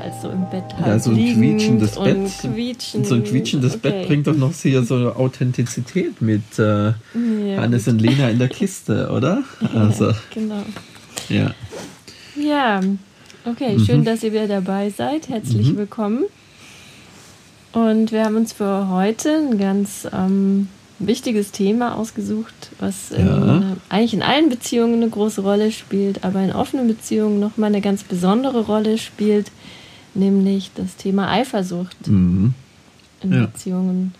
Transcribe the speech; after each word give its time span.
als 0.00 0.22
so 0.22 0.30
im 0.30 0.48
Bett 0.50 0.64
halt 0.76 0.86
Ja, 0.86 0.98
so 0.98 1.10
ein 1.10 1.16
quietschendes 1.16 1.98
Bett. 1.98 2.18
Quietschen. 2.40 3.04
So 3.04 3.14
ein 3.16 3.24
quietschendes 3.24 3.74
Okay. 3.76 3.90
Bett 3.90 4.06
bringt 4.08 4.26
doch 4.26 4.36
noch 4.36 4.52
sehr 4.52 4.82
so 4.84 4.94
eine 4.96 5.16
Authentizität 5.16 6.20
mit 6.22 6.42
äh, 6.58 6.86
Ja, 6.88 6.94
Hannes 7.58 7.86
und 7.88 8.00
Lena 8.00 8.28
in 8.30 8.38
der 8.38 8.48
Kiste, 8.48 9.10
oder? 9.10 9.42
Also, 9.74 10.10
Ja, 10.10 10.14
genau. 10.34 10.62
ja. 11.28 11.50
Ja, 12.36 12.80
okay, 13.44 13.76
Mhm. 13.76 13.84
schön, 13.84 14.04
dass 14.04 14.22
ihr 14.22 14.32
wieder 14.32 14.46
dabei 14.48 14.90
seid. 14.90 15.28
Herzlich 15.28 15.76
willkommen. 15.76 16.24
Und 17.72 18.12
wir 18.12 18.24
haben 18.24 18.36
uns 18.36 18.52
für 18.52 18.88
heute 18.88 19.30
ein 19.36 19.58
ganz 19.58 20.06
ähm, 20.12 20.68
wichtiges 20.98 21.52
Thema 21.52 21.96
ausgesucht, 21.96 22.70
was 22.80 23.10
in, 23.10 23.26
Ja. 23.26 23.62
eigentlich 23.88 24.14
in 24.14 24.22
allen 24.22 24.48
Beziehungen 24.48 24.94
eine 24.94 25.08
große 25.10 25.42
Rolle 25.42 25.70
spielt, 25.70 26.24
aber 26.24 26.40
in 26.42 26.52
offenen 26.52 26.88
Beziehungen 26.88 27.38
nochmal 27.38 27.68
eine 27.68 27.80
ganz 27.80 28.02
besondere 28.04 28.62
Rolle 28.66 28.98
spielt, 28.98 29.50
nämlich 30.14 30.70
das 30.74 30.96
Thema 30.96 31.30
Eifersucht 31.30 32.06
Mhm. 32.08 32.54
in 33.22 33.32
Ja. 33.32 33.46
Beziehungen. 33.46 34.14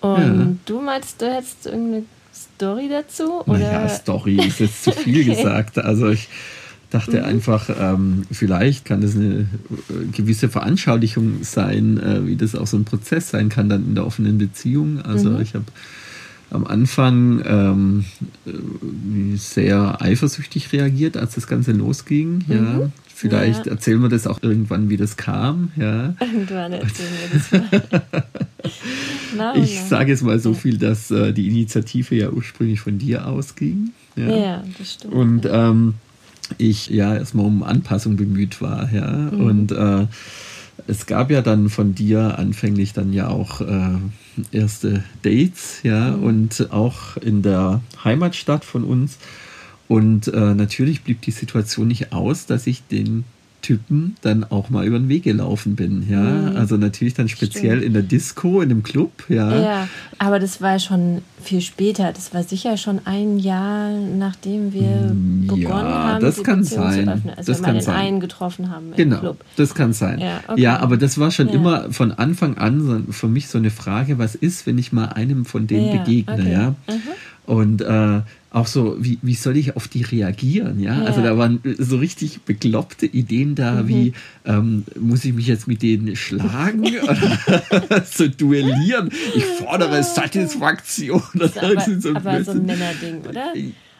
Und 0.00 0.38
Ja. 0.38 0.52
du 0.66 0.80
meinst, 0.80 1.20
du 1.22 1.26
hättest 1.32 1.66
irgendeine 1.66 2.04
Story 2.34 2.88
dazu? 2.90 3.42
Oder? 3.46 3.58
Naja, 3.58 3.88
Story 3.88 4.36
ist 4.36 4.60
jetzt 4.60 4.84
zu 4.84 4.92
viel 4.92 5.20
Okay. 5.22 5.34
gesagt. 5.36 5.78
Also 5.78 6.08
ich 6.10 6.28
dachte 6.90 7.24
einfach, 7.24 7.68
ähm, 7.80 8.22
vielleicht 8.30 8.84
kann 8.84 9.00
das 9.00 9.16
eine 9.16 9.40
äh, 9.40 9.46
gewisse 10.12 10.48
Veranschaulichung 10.48 11.42
sein, 11.42 11.98
äh, 11.98 12.26
wie 12.26 12.36
das 12.36 12.54
auch 12.54 12.66
so 12.66 12.76
ein 12.76 12.84
Prozess 12.84 13.30
sein 13.30 13.48
kann 13.48 13.68
dann 13.68 13.84
in 13.86 13.94
der 13.94 14.06
offenen 14.06 14.38
Beziehung. 14.38 15.00
Also 15.02 15.30
Mhm. 15.30 15.40
ich 15.40 15.54
habe 15.54 15.64
am 16.50 16.64
Anfang 16.66 17.42
ähm, 17.44 18.04
äh, 18.46 19.36
sehr 19.36 20.00
eifersüchtig 20.00 20.72
reagiert, 20.72 21.16
als 21.16 21.34
das 21.34 21.46
Ganze 21.48 21.72
losging. 21.72 22.44
Ja. 22.48 22.88
Vielleicht. 23.18 23.64
Ja. 23.64 23.72
erzählen 23.72 24.02
wir 24.02 24.10
das 24.10 24.26
auch 24.26 24.42
irgendwann, 24.42 24.90
wie 24.90 24.98
das 24.98 25.16
kam. 25.16 25.70
Ja. 25.76 26.14
Irgendwann 26.20 26.72
erzählen 26.72 27.08
wir 27.22 27.38
das 27.38 27.50
mal. 29.36 29.58
Ich 29.62 29.80
sage 29.80 30.10
jetzt 30.10 30.22
mal 30.22 30.38
so 30.38 30.52
viel, 30.52 30.76
dass 30.76 31.10
äh, 31.10 31.32
die 31.32 31.48
Initiative 31.48 32.14
ja 32.14 32.30
ursprünglich 32.30 32.80
von 32.80 32.98
dir 32.98 33.26
ausging. 33.26 33.92
Ja, 34.16 34.62
das 34.78 34.92
stimmt. 34.94 35.14
Und 35.14 35.48
ähm, 35.50 35.94
ich 36.58 36.88
ja 36.90 37.14
erstmal 37.14 37.46
um 37.46 37.62
Anpassung 37.62 38.16
bemüht 38.16 38.60
war, 38.60 38.92
ja. 38.92 39.10
Mhm. 39.10 39.40
Und 39.40 39.72
äh, 39.72 40.06
es 40.86 41.06
gab 41.06 41.30
ja 41.30 41.40
dann 41.42 41.70
von 41.70 41.94
dir 41.94 42.38
anfänglich 42.38 42.92
dann 42.92 43.12
ja 43.14 43.28
auch 43.28 43.60
äh, 43.62 43.96
erste 44.52 45.04
Dates, 45.22 45.80
ja, 45.82 46.10
Mhm. 46.10 46.22
und 46.22 46.68
auch 46.70 47.16
in 47.16 47.40
der 47.42 47.80
Heimatstadt 48.04 48.64
von 48.64 48.84
uns. 48.84 49.16
Und 49.88 50.28
äh, 50.28 50.54
natürlich 50.54 51.02
blieb 51.02 51.22
die 51.22 51.30
Situation 51.30 51.88
nicht 51.88 52.12
aus, 52.12 52.46
dass 52.46 52.66
ich 52.66 52.82
den 52.88 53.24
Typen 53.62 54.14
dann 54.22 54.44
auch 54.44 54.70
mal 54.70 54.86
über 54.86 54.96
den 54.96 55.08
Weg 55.08 55.24
gelaufen 55.24 55.74
bin, 55.74 56.08
ja. 56.08 56.20
Mhm. 56.20 56.56
Also 56.56 56.76
natürlich 56.76 57.14
dann 57.14 57.28
speziell 57.28 57.78
Stimmt. 57.78 57.82
in 57.84 57.92
der 57.94 58.02
Disco, 58.02 58.60
in 58.60 58.68
dem 58.68 58.84
Club, 58.84 59.24
ja. 59.28 59.60
ja, 59.60 59.88
aber 60.18 60.38
das 60.38 60.60
war 60.60 60.78
schon 60.78 61.22
viel 61.42 61.60
später. 61.60 62.12
Das 62.12 62.32
war 62.32 62.44
sicher 62.44 62.76
schon 62.76 63.00
ein 63.06 63.40
Jahr, 63.40 63.90
nachdem 63.90 64.72
wir 64.72 65.12
Mm, 65.12 65.46
begonnen 65.48 65.62
ja, 65.62 66.04
haben, 66.12 66.20
das 66.22 66.36
die 66.36 66.42
kann 66.44 66.60
Beziehung 66.60 66.82
sein. 66.84 67.04
zu 67.06 67.12
öffnen. 67.12 67.34
Also 67.36 67.52
Das 67.52 67.58
wir 67.58 67.62
mal 67.62 67.66
kann 67.66 67.74
den 67.76 67.82
sein. 67.84 67.94
einen 67.96 68.20
getroffen 68.20 68.70
haben 68.70 68.90
im 68.90 68.96
Genau, 68.96 69.18
Club. 69.18 69.44
das 69.56 69.74
kann 69.74 69.92
sein. 69.92 70.20
Ja, 70.20 70.26
Ja, 70.26 70.40
okay. 70.46 70.66
aber 70.84 70.96
das 70.96 71.18
war 71.18 71.32
schon 71.32 71.48
Ja. 71.48 71.54
immer 71.54 71.92
von 71.92 72.12
Anfang 72.12 72.58
an 72.58 72.80
so, 73.06 73.12
für 73.12 73.26
mich 73.28 73.48
so 73.48 73.58
eine 73.58 73.70
Frage, 73.70 74.18
was 74.18 74.36
ist, 74.36 74.66
wenn 74.68 74.78
ich 74.78 74.92
mal 74.92 75.06
einem 75.06 75.44
von 75.44 75.66
denen 75.66 75.86
Ja, 75.92 75.96
begegne, 76.04 76.34
okay. 76.34 76.52
ja? 76.52 76.68
Mhm. 76.70 77.00
Und 77.46 77.80
äh, 77.82 78.20
auch 78.50 78.66
so, 78.66 78.96
wie, 78.98 79.18
wie 79.22 79.34
soll 79.34 79.56
ich 79.56 79.76
auf 79.76 79.86
die 79.86 80.02
reagieren, 80.02 80.80
ja? 80.80 80.98
Ja. 80.98 81.04
Also 81.04 81.22
da 81.22 81.36
waren 81.38 81.60
so 81.78 81.96
richtig 81.98 82.40
bekloppte 82.42 83.06
Ideen 83.06 83.54
da, 83.54 83.82
Mhm. 83.82 83.88
wie 83.88 84.12
ähm, 84.46 84.84
muss 84.98 85.24
ich 85.24 85.32
mich 85.34 85.46
jetzt 85.46 85.68
mit 85.68 85.82
denen 85.82 86.16
schlagen 86.16 86.82
oder 87.02 88.02
so 88.10 88.26
duellieren? 88.28 89.10
Ich 89.34 89.44
fordere 89.44 90.02
Satisfaktion 90.02 91.22
Das 91.34 91.50
ist 91.56 91.62
aber, 91.62 91.80
so 92.00 92.08
ein 92.10 92.16
aber 92.16 92.44
so 92.44 92.50
ein. 92.52 92.66
Männerding, 92.66 93.20
oder? 93.28 93.52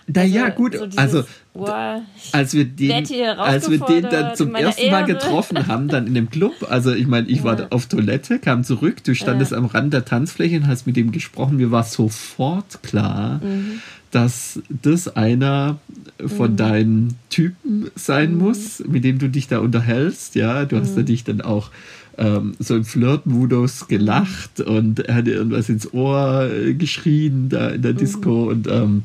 Naja, 0.09 0.45
Also, 0.45 0.57
gut, 0.57 0.75
so 0.77 0.87
dieses, 0.87 0.99
also 0.99 1.25
wow, 1.55 2.01
als 2.33 2.55
wir 2.55 2.65
den, 2.65 2.93
als 3.39 3.69
wir 3.69 3.79
den 3.79 4.03
dann 4.09 4.35
zum 4.37 4.55
ersten 4.55 4.91
Mal 4.91 5.01
Ehre. 5.01 5.15
getroffen 5.15 5.67
haben, 5.67 5.89
dann 5.89 6.07
in 6.07 6.15
dem 6.15 6.31
Club, 6.31 6.65
also 6.69 6.93
ich 6.95 7.07
meine, 7.09 7.27
ich 7.29 7.43
war 7.43 7.59
Ja. 7.59 7.67
auf 7.71 7.87
Toilette, 7.87 8.39
kam 8.39 8.63
zurück, 8.63 9.03
du 9.03 9.15
standest 9.17 9.51
Ja. 9.51 9.59
am 9.59 9.65
Rand 9.67 9.93
der 9.93 10.05
Tanzfläche 10.05 10.57
und 10.59 10.69
hast 10.69 10.87
mit 10.87 10.97
dem 10.97 11.11
gesprochen, 11.11 11.57
mir 11.57 11.73
war 11.73 11.83
sofort 11.83 12.83
klar, 12.85 13.41
Mhm. 13.43 13.81
dass 14.13 14.61
das 14.69 15.09
einer 15.17 15.81
von 16.25 16.53
Mhm. 16.53 16.57
deinen 16.57 17.15
Typen 17.29 17.91
sein 17.97 18.37
muss, 18.39 18.83
mit 18.87 19.03
dem 19.03 19.19
du 19.19 19.29
dich 19.29 19.49
da 19.49 19.59
unterhältst, 19.59 20.37
ja, 20.37 20.65
du 20.67 20.79
hast 20.79 20.97
Mhm. 20.97 21.05
dich 21.07 21.25
dann 21.25 21.41
auch 21.41 21.71
ähm, 22.19 22.55
so 22.59 22.75
im 22.77 22.85
Flirt-Modus 22.87 23.89
gelacht 23.89 24.61
und 24.61 25.01
er 25.01 25.17
hat 25.17 25.27
dir 25.27 25.35
irgendwas 25.35 25.69
ins 25.69 25.93
Ohr 25.93 26.49
äh, 26.51 26.73
geschrien 26.73 27.51
da 27.51 27.69
in 27.69 27.83
der 27.83 27.93
Mhm. 27.93 27.97
Disco 27.99 28.45
und 28.49 28.67
ähm, 28.69 29.03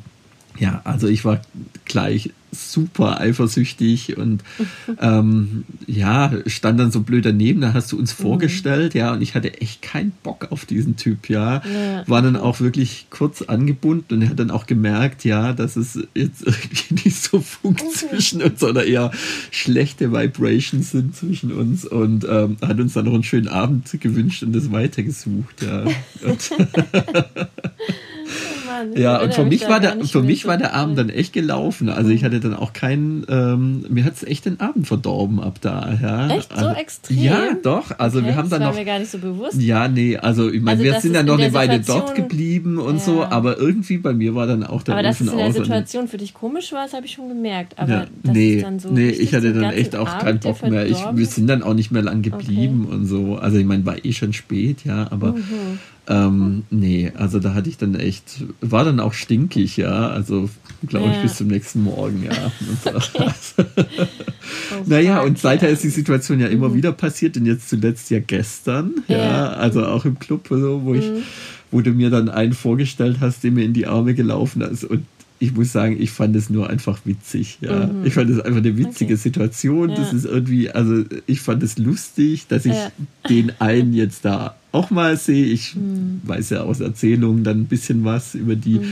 ja, 0.57 0.81
also 0.83 1.07
ich 1.07 1.25
war 1.25 1.41
gleich 1.85 2.31
super 2.51 3.19
eifersüchtig 3.19 4.17
und 4.17 4.43
ähm, 5.01 5.63
ja, 5.87 6.31
stand 6.45 6.79
dann 6.79 6.91
so 6.91 7.01
blöd 7.01 7.25
daneben, 7.25 7.61
da 7.61 7.73
hast 7.73 7.91
du 7.91 7.97
uns 7.97 8.11
vorgestellt, 8.11 8.93
ja, 8.93 9.13
und 9.13 9.21
ich 9.21 9.35
hatte 9.35 9.61
echt 9.61 9.81
keinen 9.81 10.11
Bock 10.23 10.51
auf 10.51 10.65
diesen 10.65 10.97
Typ, 10.97 11.29
ja. 11.29 11.61
Ja. 11.65 12.07
War 12.07 12.21
dann 12.21 12.35
auch 12.35 12.59
wirklich 12.59 13.07
kurz 13.09 13.41
angebunden 13.41 14.15
und 14.15 14.21
er 14.21 14.29
hat 14.29 14.39
dann 14.39 14.51
auch 14.51 14.65
gemerkt, 14.65 15.23
ja, 15.23 15.53
dass 15.53 15.75
es 15.75 15.99
jetzt 16.13 16.41
irgendwie 16.45 17.05
nicht 17.05 17.23
so 17.23 17.39
funkt 17.39 17.89
zwischen 17.93 18.41
uns, 18.41 18.59
sondern 18.59 18.85
eher 18.85 19.11
schlechte 19.51 20.11
Vibrations 20.11 20.91
sind 20.91 21.15
zwischen 21.15 21.51
uns 21.53 21.85
und 21.85 22.25
ähm, 22.29 22.57
hat 22.61 22.79
uns 22.79 22.93
dann 22.93 23.05
noch 23.05 23.13
einen 23.13 23.23
schönen 23.23 23.47
Abend 23.47 23.89
gewünscht 23.99 24.43
und 24.43 24.53
das 24.53 24.71
weitergesucht, 24.71 25.61
ja. 25.61 25.85
Und, 26.23 26.51
Mann, 28.79 28.93
ja, 28.95 29.21
und 29.21 29.33
für 29.33 29.45
mich 29.45 29.67
war 29.67 29.79
der, 29.79 30.03
für 30.05 30.21
mich 30.21 30.43
so 30.43 30.47
war 30.47 30.57
der 30.57 30.73
Abend 30.73 30.97
dann 30.97 31.09
echt 31.09 31.33
gelaufen. 31.33 31.89
Also 31.89 32.09
ich 32.11 32.23
hatte 32.23 32.39
dann 32.39 32.55
auch 32.55 32.73
keinen, 32.73 33.25
ähm, 33.29 33.85
mir 33.89 34.03
hat 34.05 34.13
es 34.15 34.23
echt 34.23 34.45
den 34.45 34.59
Abend 34.59 34.87
verdorben 34.87 35.39
ab 35.39 35.59
da. 35.61 35.97
Ja. 36.01 36.27
Echt? 36.29 36.49
So 36.57 36.65
also, 36.67 36.79
extrem? 36.79 37.17
Ja, 37.17 37.39
doch. 37.61 37.91
Also 37.97 38.19
Okay, 38.19 38.27
wir 38.27 38.35
haben 38.35 38.49
das 38.49 38.59
dann 38.59 38.61
war 38.61 38.69
noch. 38.71 38.77
mir 38.79 38.85
gar 38.85 38.99
nicht 38.99 39.11
so 39.11 39.17
bewusst. 39.17 39.61
Ja, 39.61 39.87
nee, 39.87 40.17
also 40.17 40.49
ich 40.49 40.61
meine, 40.61 40.79
Also, 40.81 40.83
wir 40.83 41.01
sind 41.01 41.15
dann 41.15 41.25
noch 41.25 41.37
eine 41.39 41.53
Weile 41.53 41.79
dort 41.81 42.15
geblieben 42.15 42.77
und 42.79 43.01
so, 43.01 43.19
Ja. 43.21 43.31
aber 43.31 43.57
irgendwie 43.57 43.97
bei 43.97 44.13
mir 44.13 44.35
war 44.35 44.47
dann 44.47 44.63
auch 44.63 44.83
der 44.83 44.95
Aber 44.95 45.03
dass 45.03 45.15
Ofen 45.21 45.27
es 45.27 45.31
in 45.33 45.37
der 45.39 45.47
aus. 45.47 45.55
Situation 45.55 46.07
für 46.07 46.17
dich 46.17 46.33
komisch 46.33 46.71
war, 46.71 46.83
das 46.85 46.93
habe 46.93 47.05
ich 47.05 47.11
schon 47.13 47.27
gemerkt. 47.27 47.77
Aber 47.77 47.91
ja, 47.91 48.05
das 48.23 48.33
nee, 48.33 48.55
ist 48.55 48.63
dann 48.63 48.79
so 48.79 48.89
nee, 48.89 49.09
ich 49.09 49.33
hatte 49.33 49.53
dann 49.53 49.71
echt 49.73 49.95
auch 49.95 50.07
Abend, 50.07 50.23
keinen 50.23 50.39
Bock 50.39 50.61
mehr. 50.69 50.85
Ich, 50.87 50.97
wir 51.13 51.25
sind 51.25 51.47
dann 51.47 51.63
auch 51.63 51.73
nicht 51.73 51.91
mehr 51.91 52.01
lang 52.01 52.21
geblieben 52.21 52.85
und 52.89 53.05
so. 53.05 53.35
Also 53.35 53.57
ich 53.57 53.65
meine, 53.65 53.85
war 53.85 54.03
eh 54.03 54.13
schon 54.13 54.33
spät, 54.33 54.85
ja, 54.85 55.07
aber 55.11 55.33
Mhm. 55.33 55.79
Ähm, 56.11 56.63
nee, 56.69 57.11
also 57.15 57.39
da 57.39 57.53
hatte 57.53 57.69
ich 57.69 57.77
dann 57.77 57.95
echt, 57.95 58.43
war 58.59 58.83
dann 58.83 58.99
auch 58.99 59.13
stinkig, 59.13 59.77
ja. 59.77 60.09
Also 60.09 60.49
glaube 60.87 61.07
ich 61.09 61.15
Ja. 61.15 61.21
bis 61.21 61.35
zum 61.37 61.47
nächsten 61.47 61.83
Morgen, 61.83 62.23
ja. 62.23 62.51
So. 62.83 63.23
Oh, 64.73 64.83
Naja, 64.85 65.21
und 65.21 65.37
seither 65.37 65.69
ja. 65.69 65.73
ist 65.73 65.83
die 65.83 65.89
Situation 65.89 66.39
ja 66.39 66.47
immer 66.47 66.73
wieder 66.73 66.91
passiert 66.91 67.37
und 67.37 67.45
jetzt 67.45 67.69
zuletzt 67.69 68.09
ja 68.09 68.19
gestern, 68.19 68.91
ja, 69.07 69.17
Ja. 69.17 69.49
also 69.53 69.85
auch 69.85 70.05
im 70.05 70.19
Club, 70.19 70.47
so, 70.49 70.81
wo 70.83 70.93
ich, 70.93 71.05
Mhm. 71.05 71.23
wo 71.71 71.81
du 71.81 71.91
mir 71.91 72.09
dann 72.09 72.29
einen 72.29 72.53
vorgestellt 72.53 73.17
hast, 73.21 73.43
der 73.43 73.51
mir 73.51 73.63
in 73.63 73.73
die 73.73 73.87
Arme 73.87 74.13
gelaufen 74.13 74.61
ist 74.61 74.83
und 74.83 75.05
ich 75.39 75.53
muss 75.55 75.71
sagen, 75.71 75.97
ich 75.99 76.11
fand 76.11 76.35
es 76.35 76.49
nur 76.51 76.69
einfach 76.69 76.99
witzig, 77.05 77.57
ja. 77.61 77.87
Mhm. 77.87 78.05
Ich 78.05 78.13
fand 78.13 78.29
es 78.29 78.39
einfach 78.39 78.59
eine 78.59 78.77
witzige 78.77 79.13
Okay. 79.13 79.21
Situation. 79.21 79.89
Das 79.89 80.13
ist 80.13 80.25
irgendwie, 80.25 80.69
also 80.69 81.03
ich 81.25 81.41
fand 81.41 81.63
es 81.63 81.77
lustig, 81.77 82.45
dass 82.47 82.65
ich 82.65 82.75
den 83.29 83.51
einen 83.59 83.93
jetzt 83.93 84.23
da 84.25 84.55
auch 84.71 84.89
mal 84.91 85.17
sehe. 85.17 85.45
Ich 85.45 85.75
Mhm. 85.75 86.21
weiß 86.23 86.49
ja 86.51 86.61
aus 86.61 86.79
Erzählungen 86.79 87.43
dann 87.43 87.61
ein 87.61 87.65
bisschen 87.67 88.03
was 88.03 88.35
über 88.35 88.55
die, 88.55 88.79
Mhm. 88.79 88.83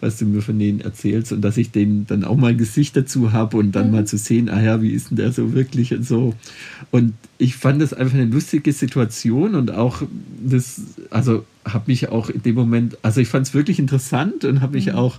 was 0.00 0.18
du 0.18 0.26
mir 0.26 0.42
von 0.42 0.58
denen 0.58 0.80
erzählst 0.80 1.32
und 1.32 1.40
dass 1.42 1.56
ich 1.56 1.70
denen 1.70 2.06
dann 2.06 2.24
auch 2.24 2.36
mal 2.36 2.48
ein 2.50 2.58
Gesicht 2.58 2.96
dazu 2.96 3.32
habe 3.32 3.56
und 3.56 3.72
dann 3.72 3.86
Mhm. 3.86 3.92
mal 3.92 4.06
zu 4.06 4.18
sehen, 4.18 4.48
ah 4.48 4.60
ja, 4.62 4.82
wie 4.82 4.90
ist 4.90 5.10
denn 5.10 5.16
der 5.16 5.32
so 5.32 5.54
wirklich 5.54 5.94
und 5.94 6.04
so. 6.04 6.34
Und 6.90 7.14
ich 7.38 7.56
fand 7.56 7.80
das 7.80 7.92
einfach 7.94 8.14
eine 8.14 8.26
lustige 8.26 8.72
Situation 8.72 9.54
und 9.54 9.70
auch 9.70 10.02
das, 10.44 10.80
also 11.10 11.44
habe 11.64 11.84
mich 11.86 12.08
auch 12.08 12.28
in 12.30 12.42
dem 12.42 12.56
Moment, 12.56 12.98
also 13.02 13.20
ich 13.20 13.28
fand 13.28 13.46
es 13.46 13.54
wirklich 13.54 13.78
interessant 13.78 14.44
und 14.44 14.60
habe 14.60 14.74
mich 14.74 14.86
Mhm. 14.86 14.94
auch 14.94 15.18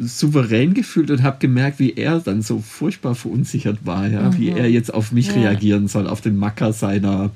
souverän 0.00 0.72
gefühlt 0.74 1.10
und 1.10 1.22
habe 1.22 1.38
gemerkt, 1.40 1.78
wie 1.78 1.92
er 1.94 2.20
dann 2.20 2.42
so 2.42 2.60
furchtbar 2.60 3.14
verunsichert 3.14 3.78
war, 3.84 4.06
ja, 4.08 4.36
wie 4.36 4.50
Mhm. 4.50 4.56
er 4.56 4.70
jetzt 4.70 4.92
auf 4.94 5.12
mich 5.12 5.28
Ja. 5.28 5.34
reagieren 5.34 5.88
soll, 5.88 6.06
auf 6.06 6.20
den 6.20 6.36
Macker 6.36 6.72
seiner 6.72 7.30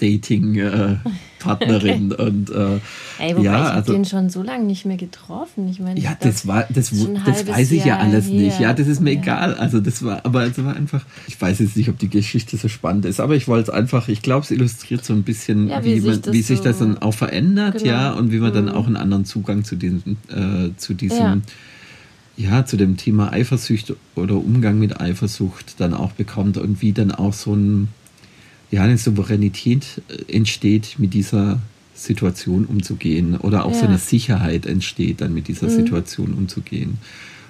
Dating-Partnerin. 0.00 2.12
Äh, 2.12 2.14
und 2.22 2.50
äh, 2.50 2.78
Ey, 3.18 3.36
wobei 3.36 3.44
ja, 3.44 3.68
ich 3.68 3.74
also, 3.74 3.92
den 3.92 4.04
schon 4.04 4.30
so 4.30 4.42
lange 4.42 4.64
nicht 4.64 4.84
mehr 4.84 4.96
getroffen. 4.96 5.68
Ich 5.68 5.80
meine, 5.80 6.00
ja, 6.00 6.16
das 6.18 6.46
war, 6.46 6.66
das, 6.70 6.92
das 7.26 7.46
weiß 7.46 7.72
ich 7.72 7.84
ja 7.84 7.98
alles 7.98 8.26
her. 8.26 8.34
nicht. 8.34 8.60
Ja, 8.60 8.72
das 8.72 8.86
ist 8.86 9.00
mir 9.00 9.12
ja. 9.12 9.20
egal. 9.20 9.54
Also 9.54 9.80
das 9.80 10.02
war, 10.02 10.24
aber 10.24 10.44
es 10.44 10.62
war 10.62 10.76
einfach, 10.76 11.04
ich 11.26 11.40
weiß 11.40 11.58
jetzt 11.60 11.76
nicht, 11.76 11.88
ob 11.88 11.98
die 11.98 12.08
Geschichte 12.08 12.56
so 12.56 12.68
spannend 12.68 13.04
ist, 13.04 13.20
aber 13.20 13.36
ich 13.36 13.48
wollte 13.48 13.70
es 13.70 13.76
einfach, 13.76 14.08
ich 14.08 14.22
glaube, 14.22 14.44
es 14.44 14.50
illustriert 14.50 15.04
so 15.04 15.12
ein 15.12 15.22
bisschen, 15.22 15.68
ja, 15.68 15.84
wie, 15.84 15.96
wie, 15.96 16.00
sich, 16.00 16.10
man, 16.10 16.22
das 16.22 16.32
wie 16.32 16.42
sich 16.42 16.60
das 16.60 16.78
dann 16.78 16.98
auch 16.98 17.14
verändert, 17.14 17.78
genau. 17.78 17.90
ja, 17.90 18.12
und 18.12 18.32
wie 18.32 18.38
man 18.38 18.50
mhm. 18.50 18.54
dann 18.54 18.68
auch 18.70 18.86
einen 18.86 18.96
anderen 18.96 19.24
Zugang 19.24 19.64
zu 19.64 19.76
diesem, 19.76 20.16
äh, 20.28 20.70
zu 20.76 20.94
diesem 20.94 21.42
ja, 22.38 22.64
zu 22.64 22.76
dem 22.76 22.96
Thema 22.96 23.32
Eifersucht 23.32 23.94
oder 24.14 24.36
Umgang 24.36 24.78
mit 24.78 25.00
Eifersucht 25.00 25.80
dann 25.80 25.92
auch 25.92 26.12
bekommt 26.12 26.56
und 26.56 26.80
wie 26.80 26.92
dann 26.92 27.10
auch 27.10 27.32
so 27.32 27.52
ein, 27.52 27.88
ja, 28.70 28.82
eine 28.82 28.98
Souveränität 28.98 30.02
äh, 30.08 30.36
entsteht, 30.36 30.98
mit 30.98 31.14
dieser 31.14 31.60
Situation 31.94 32.66
umzugehen 32.66 33.36
oder 33.36 33.64
auch 33.64 33.72
ja. 33.72 33.80
so 33.80 33.86
eine 33.86 33.98
Sicherheit 33.98 34.66
entsteht, 34.66 35.20
dann 35.20 35.34
mit 35.34 35.48
dieser 35.48 35.66
mhm. 35.66 35.70
Situation 35.70 36.34
umzugehen. 36.34 36.98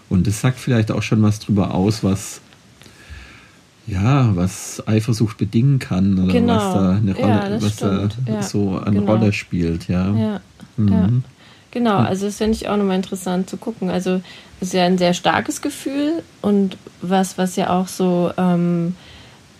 Und 0.08 0.26
das 0.26 0.40
sagt 0.40 0.58
vielleicht 0.58 0.90
auch 0.90 1.02
schon 1.02 1.22
was 1.22 1.38
drüber 1.38 1.74
aus, 1.74 2.02
was 2.02 2.40
ja, 3.86 4.36
was 4.36 4.82
Eifersucht 4.86 5.38
bedingen 5.38 5.78
kann 5.78 6.18
oder 6.18 6.32
genau. 6.32 6.56
was 6.56 6.74
da 6.74 6.90
eine 6.96 7.14
Rolle, 7.14 7.50
ja, 7.50 7.62
was 7.62 7.76
da 7.76 8.08
ja. 8.26 8.42
so 8.42 8.78
eine 8.78 9.00
genau. 9.00 9.12
Rolle 9.14 9.32
spielt, 9.32 9.88
ja. 9.88 10.14
Ja. 10.14 10.40
Mhm. 10.76 11.24
Genau, 11.70 11.96
also 11.96 12.26
das 12.26 12.36
finde 12.36 12.54
ich 12.54 12.68
auch 12.68 12.76
nochmal 12.76 12.96
interessant 12.96 13.48
zu 13.48 13.56
gucken. 13.56 13.90
Also 13.90 14.20
es 14.60 14.68
ist 14.68 14.74
ja 14.74 14.84
ein 14.84 14.98
sehr 14.98 15.14
starkes 15.14 15.62
Gefühl 15.62 16.22
und 16.42 16.76
was, 17.02 17.38
was 17.38 17.56
ja 17.56 17.70
auch 17.70 17.88
so 17.88 18.30
ähm, 18.36 18.94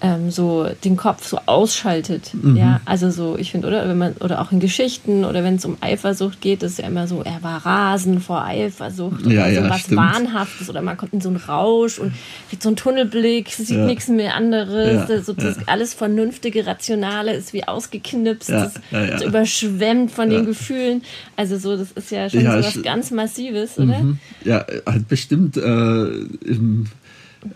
ähm, 0.01 0.31
so 0.31 0.69
den 0.85 0.97
Kopf 0.97 1.27
so 1.27 1.39
ausschaltet. 1.47 2.31
Mhm. 2.33 2.57
Ja, 2.57 2.81
also 2.85 3.11
so, 3.11 3.37
ich 3.37 3.51
finde, 3.51 3.67
oder 3.67 3.89
wenn 3.89 3.99
man, 3.99 4.13
oder 4.15 4.41
auch 4.41 4.53
in 4.53 4.61
Geschichten 4.61 5.25
oder 5.25 5.43
wenn 5.43 5.57
es 5.57 5.65
um 5.65 5.77
Eifersucht 5.81 6.41
geht, 6.41 6.63
ist 6.63 6.79
ja 6.79 6.87
immer 6.87 7.09
so, 7.09 7.23
er 7.23 7.43
war 7.43 7.65
rasend 7.67 8.23
vor 8.23 8.45
Eifersucht 8.45 9.27
oder 9.27 9.35
ja, 9.35 9.49
so 9.49 9.61
ja, 9.63 9.71
was 9.71 9.81
stimmt. 9.81 9.97
Wahnhaftes 9.97 10.71
oder 10.71 10.83
man 10.83 10.97
kommt 10.97 11.15
in 11.15 11.21
so 11.21 11.29
einen 11.29 11.39
Rausch 11.39 11.99
und 11.99 12.13
kriegt 12.49 12.63
so 12.63 12.69
einen 12.69 12.77
Tunnelblick, 12.77 13.51
sieht 13.51 13.71
ja. 13.71 13.87
nichts 13.87 14.09
mehr 14.09 14.37
anderes. 14.37 15.09
Ja, 15.09 15.23
so, 15.23 15.33
das 15.33 15.67
alles 15.67 15.95
Vernünftige, 15.95 16.67
Rationale 16.67 17.35
ist 17.35 17.53
wie 17.53 17.65
ausgeknipst, 17.65 18.51
ja, 18.51 18.71
ist 18.93 19.25
überschwemmt 19.25 20.13
von 20.13 20.31
den 20.31 20.47
Gefühlen. 20.47 21.03
Also 21.37 21.59
so, 21.59 21.77
das 21.77 21.91
ist 21.93 22.11
ja 22.11 22.31
schon 22.31 22.43
so 22.43 22.49
was 22.49 22.83
ganz 22.83 23.11
Massives, 23.11 23.79
oder? 23.79 23.99
Mhm. 23.99 24.19
Ja, 24.45 24.65
halt 24.87 25.09
bestimmt 25.09 25.57
äh, 25.57 25.61
im 25.61 26.87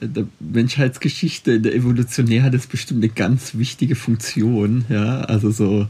der 0.00 0.24
Menschheitsgeschichte, 0.40 1.52
in 1.52 1.62
der 1.62 1.74
Evolutionär 1.74 2.42
hat 2.42 2.54
es 2.54 2.66
bestimmt 2.66 3.02
eine 3.02 3.12
ganz 3.12 3.56
wichtige 3.56 3.94
Funktion, 3.94 4.84
ja, 4.88 5.20
also 5.22 5.50
so 5.50 5.86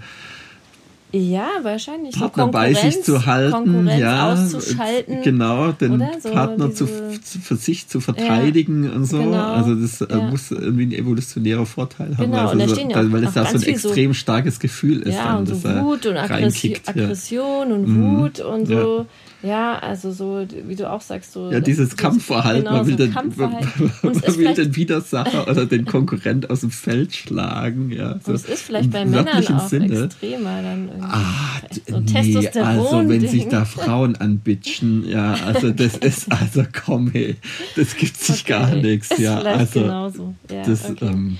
ja, 1.14 1.48
wahrscheinlich. 1.60 2.14
Partner 2.14 2.48
bei 2.48 2.72
sich 2.72 3.02
zu 3.02 3.26
halten, 3.26 3.86
ja, 3.86 4.32
auszuschalten. 4.32 5.20
Genau, 5.22 5.72
den 5.72 6.02
so, 6.20 6.30
Partner 6.30 6.72
zu, 6.72 6.86
für 6.86 7.56
sich 7.56 7.86
zu 7.86 8.00
verteidigen 8.00 8.84
ja, 8.84 8.92
und 8.92 9.04
so. 9.04 9.18
Genau, 9.18 9.52
also 9.52 9.74
das 9.74 10.00
äh, 10.00 10.06
ja. 10.10 10.30
muss 10.30 10.50
irgendwie 10.50 10.86
ein 10.86 10.92
evolutionärer 10.92 11.66
Vorteil 11.66 12.16
haben, 12.16 12.30
genau, 12.30 12.48
also 12.48 12.74
so, 12.74 12.80
ja 12.80 13.12
weil 13.12 13.24
es 13.24 13.34
da 13.34 13.44
so 13.44 13.56
ein 13.56 13.62
extrem 13.62 14.10
so, 14.10 14.14
starkes 14.14 14.58
Gefühl 14.58 15.02
ist. 15.02 15.14
Ja, 15.14 15.34
dann, 15.34 15.38
und 15.40 15.46
so 15.46 15.68
Wut 15.68 16.06
und 16.06 16.16
Aggression, 16.16 16.76
Aggression 16.86 17.72
und 17.72 17.88
mhm. 17.88 18.18
Wut 18.18 18.40
und 18.40 18.66
so. 18.66 18.98
Ja, 19.00 19.06
also 19.50 20.12
so, 20.12 20.46
wie 20.66 20.76
du 20.76 20.88
auch 20.88 21.00
sagst, 21.00 21.32
so. 21.32 21.50
Ja, 21.50 21.60
dieses 21.60 21.96
Kampfverhalten. 21.96 22.64
Genau, 22.64 22.76
man 22.76 22.86
will, 22.86 22.92
so 22.92 23.04
den, 23.04 23.12
Kampfverhalten. 23.12 23.92
man 24.02 24.36
will 24.36 24.54
den 24.54 24.76
Widersacher 24.76 25.48
oder 25.48 25.66
den 25.66 25.84
Konkurrent 25.84 26.48
aus 26.48 26.60
dem 26.60 26.70
Feld 26.70 27.14
schlagen. 27.14 27.90
Ja, 27.90 28.20
so 28.24 28.30
und 28.30 28.36
es 28.36 28.44
ist 28.44 28.62
vielleicht 28.62 28.92
bei 28.92 29.04
Männern 29.04 29.44
auch 29.48 29.68
Sinne. 29.68 30.04
extremer 30.04 30.62
dann 30.62 30.88
irgendwie. 30.88 31.08
Ah, 31.10 31.60
so 31.88 31.98
nee, 31.98 32.36
also 32.60 33.08
wenn 33.08 33.28
sich 33.28 33.48
da 33.48 33.64
Frauen 33.64 34.14
anbitschen, 34.16 35.08
ja, 35.08 35.34
also 35.44 35.70
das 35.70 35.96
ist, 35.98 36.30
also 36.30 36.64
komm, 36.84 37.10
hey, 37.10 37.36
das 37.74 37.96
gibt 37.96 38.16
sich 38.16 38.42
okay. 38.42 38.52
gar 38.52 38.74
nichts. 38.76 39.18
Ja, 39.18 39.40
also, 39.40 39.80
genauso. 39.80 40.34
Ja, 40.50 40.62
das, 40.64 40.88
okay. 40.88 41.06
ähm, 41.06 41.38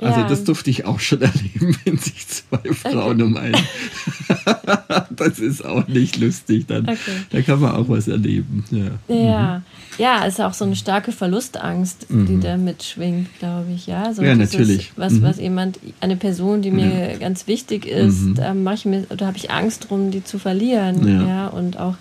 also 0.00 0.20
ja. 0.20 0.28
das 0.28 0.44
durfte 0.44 0.70
ich 0.70 0.84
auch 0.86 0.98
schon 0.98 1.22
erleben, 1.22 1.76
wenn 1.84 1.98
sich 1.98 2.26
zwei 2.26 2.72
Frauen 2.72 3.22
um 3.22 3.36
einen. 3.36 3.54
das 5.10 5.38
ist 5.38 5.64
auch 5.64 5.86
nicht 5.86 6.16
lustig. 6.16 6.66
Dann, 6.66 6.88
okay. 6.88 6.98
Da 7.30 7.42
kann 7.42 7.60
man 7.60 7.72
auch 7.72 7.88
was 7.88 8.08
erleben. 8.08 8.64
Ja, 8.70 9.14
ja. 9.14 9.58
Mhm. 9.58 9.62
ja 9.98 10.24
ist 10.24 10.40
auch 10.40 10.54
so 10.54 10.64
eine 10.64 10.74
starke 10.74 11.12
Verlustangst, 11.12 12.10
mhm. 12.10 12.26
die 12.26 12.40
da 12.40 12.56
mitschwingt, 12.56 13.38
glaube 13.38 13.70
ich. 13.74 13.86
Ja, 13.86 14.12
so 14.12 14.22
ja 14.22 14.34
natürlich. 14.34 14.92
Was, 14.96 15.12
mhm. 15.12 15.22
was 15.22 15.38
jemand, 15.38 15.78
eine 16.00 16.16
Person, 16.16 16.62
die 16.62 16.72
mir 16.72 17.12
ja. 17.12 17.18
ganz 17.18 17.46
wichtig 17.46 17.86
ist, 17.86 18.22
mhm. 18.22 18.34
da 18.34 18.52
mache 18.52 18.74
ich 18.74 18.84
mir, 18.86 19.06
oder 19.10 19.26
habe 19.26 19.36
ich 19.36 19.52
Angst 19.52 19.86
drum, 19.88 20.10
die 20.10 20.24
zu 20.24 20.38
verlieren. 20.38 21.06
Ja, 21.06 21.26
ja 21.26 21.46
und 21.46 21.78
auch 21.78 21.96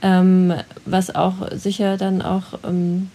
ähm, 0.00 0.52
was 0.84 1.14
auch 1.14 1.34
sicher 1.52 1.96
dann 1.96 2.20
auch 2.20 2.58
ähm, 2.66 3.10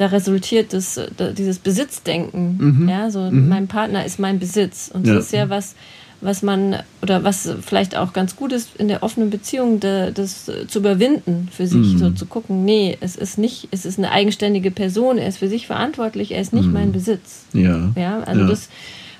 da 0.00 0.06
resultiert 0.06 0.72
das, 0.72 0.98
dieses 1.36 1.58
Besitzdenken. 1.58 2.56
Mhm. 2.58 2.88
Ja, 2.88 3.10
so 3.10 3.20
mhm. 3.20 3.50
mein 3.50 3.68
Partner 3.68 4.06
ist 4.06 4.18
mein 4.18 4.38
Besitz. 4.38 4.90
Und 4.92 5.06
das 5.06 5.12
ja. 5.12 5.18
ist 5.20 5.32
ja 5.32 5.50
was, 5.50 5.74
was 6.22 6.42
man, 6.42 6.76
oder 7.02 7.22
was 7.22 7.52
vielleicht 7.60 7.94
auch 7.94 8.14
ganz 8.14 8.34
gut 8.34 8.52
ist 8.52 8.76
in 8.76 8.88
der 8.88 9.02
offenen 9.02 9.28
Beziehung, 9.28 9.78
de, 9.78 10.10
das 10.10 10.50
zu 10.68 10.78
überwinden 10.78 11.48
für 11.52 11.66
sich, 11.66 11.92
mhm. 11.92 11.98
so 11.98 12.10
zu 12.12 12.24
gucken, 12.24 12.64
nee, 12.64 12.96
es 13.02 13.14
ist 13.14 13.36
nicht, 13.36 13.68
es 13.72 13.84
ist 13.84 13.98
eine 13.98 14.10
eigenständige 14.10 14.70
Person, 14.70 15.18
er 15.18 15.28
ist 15.28 15.36
für 15.36 15.50
sich 15.50 15.66
verantwortlich, 15.66 16.32
er 16.32 16.40
ist 16.40 16.54
nicht 16.54 16.68
mhm. 16.68 16.72
mein 16.72 16.92
Besitz. 16.92 17.44
Ja. 17.52 17.92
Ja, 17.94 18.20
also 18.20 18.40
ja. 18.40 18.46
das 18.46 18.70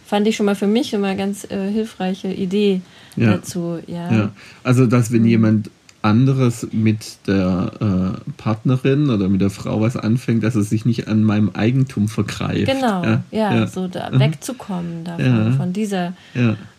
fand 0.06 0.26
ich 0.28 0.36
schon 0.36 0.46
mal 0.46 0.54
für 0.54 0.66
mich 0.66 0.94
immer 0.94 1.14
ganz 1.14 1.44
äh, 1.44 1.70
hilfreiche 1.70 2.32
Idee 2.32 2.80
ja. 3.16 3.32
dazu. 3.32 3.80
Ja. 3.86 4.10
ja. 4.10 4.32
Also, 4.64 4.86
dass 4.86 5.12
wenn 5.12 5.22
mhm. 5.22 5.28
jemand 5.28 5.70
anderes 6.02 6.66
mit 6.72 7.26
der 7.26 7.72
äh, 7.80 8.32
Partnerin 8.36 9.10
oder 9.10 9.28
mit 9.28 9.40
der 9.40 9.50
Frau 9.50 9.80
was 9.80 9.96
anfängt, 9.96 10.42
dass 10.42 10.56
er 10.56 10.62
sich 10.62 10.84
nicht 10.84 11.08
an 11.08 11.22
meinem 11.22 11.50
Eigentum 11.50 12.08
vergreift. 12.08 12.66
Genau, 12.66 13.04
ja, 13.04 13.22
ja, 13.30 13.54
ja. 13.54 13.66
so 13.66 13.86
da 13.86 14.10
mhm. 14.10 14.20
wegzukommen 14.20 15.04
davon, 15.04 15.24
ja. 15.24 15.52
von 15.52 15.72
dieser 15.72 16.14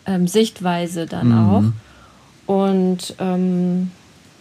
ähm, 0.06 0.26
Sichtweise 0.26 1.06
dann 1.06 1.28
mhm. 1.28 1.48
auch. 1.48 1.64
Und 2.46 3.14
ähm, 3.18 3.90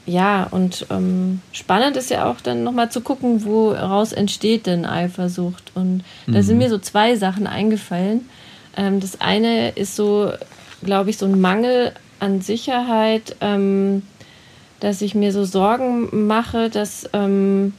ja, 0.06 0.48
und 0.50 0.88
ähm, 0.90 1.42
spannend 1.52 1.96
ist 1.96 2.10
ja 2.10 2.26
auch 2.26 2.42
dann 2.42 2.64
nochmal 2.64 2.92
zu 2.92 3.02
gucken, 3.02 3.46
woraus 3.46 4.14
entsteht 4.14 4.66
denn 4.66 4.86
Eifersucht. 4.86 5.72
Und 5.76 6.04
mhm. 6.26 6.34
da 6.34 6.42
sind 6.42 6.58
mir 6.58 6.70
so 6.70 6.80
zwei 6.80 7.16
Sachen 7.16 7.46
eingefallen. 7.46 8.22
Ähm, 8.76 9.00
das 9.00 9.22
eine 9.22 9.70
ist 9.70 9.96
so, 9.96 10.32
glaube 10.84 11.12
ich, 11.12 11.18
so 11.18 11.28
ein 11.28 11.40
Mangel 11.40 11.92
an 12.20 12.42
Sicherheit 12.42 13.36
ähm, 13.42 14.02
dass 14.82 15.02
ich 15.02 15.16
mir 15.16 15.32
so 15.32 15.46
Sorgen 15.46 16.28
mache, 16.28 16.70
dass, 16.70 17.10
ähm, 17.14 17.74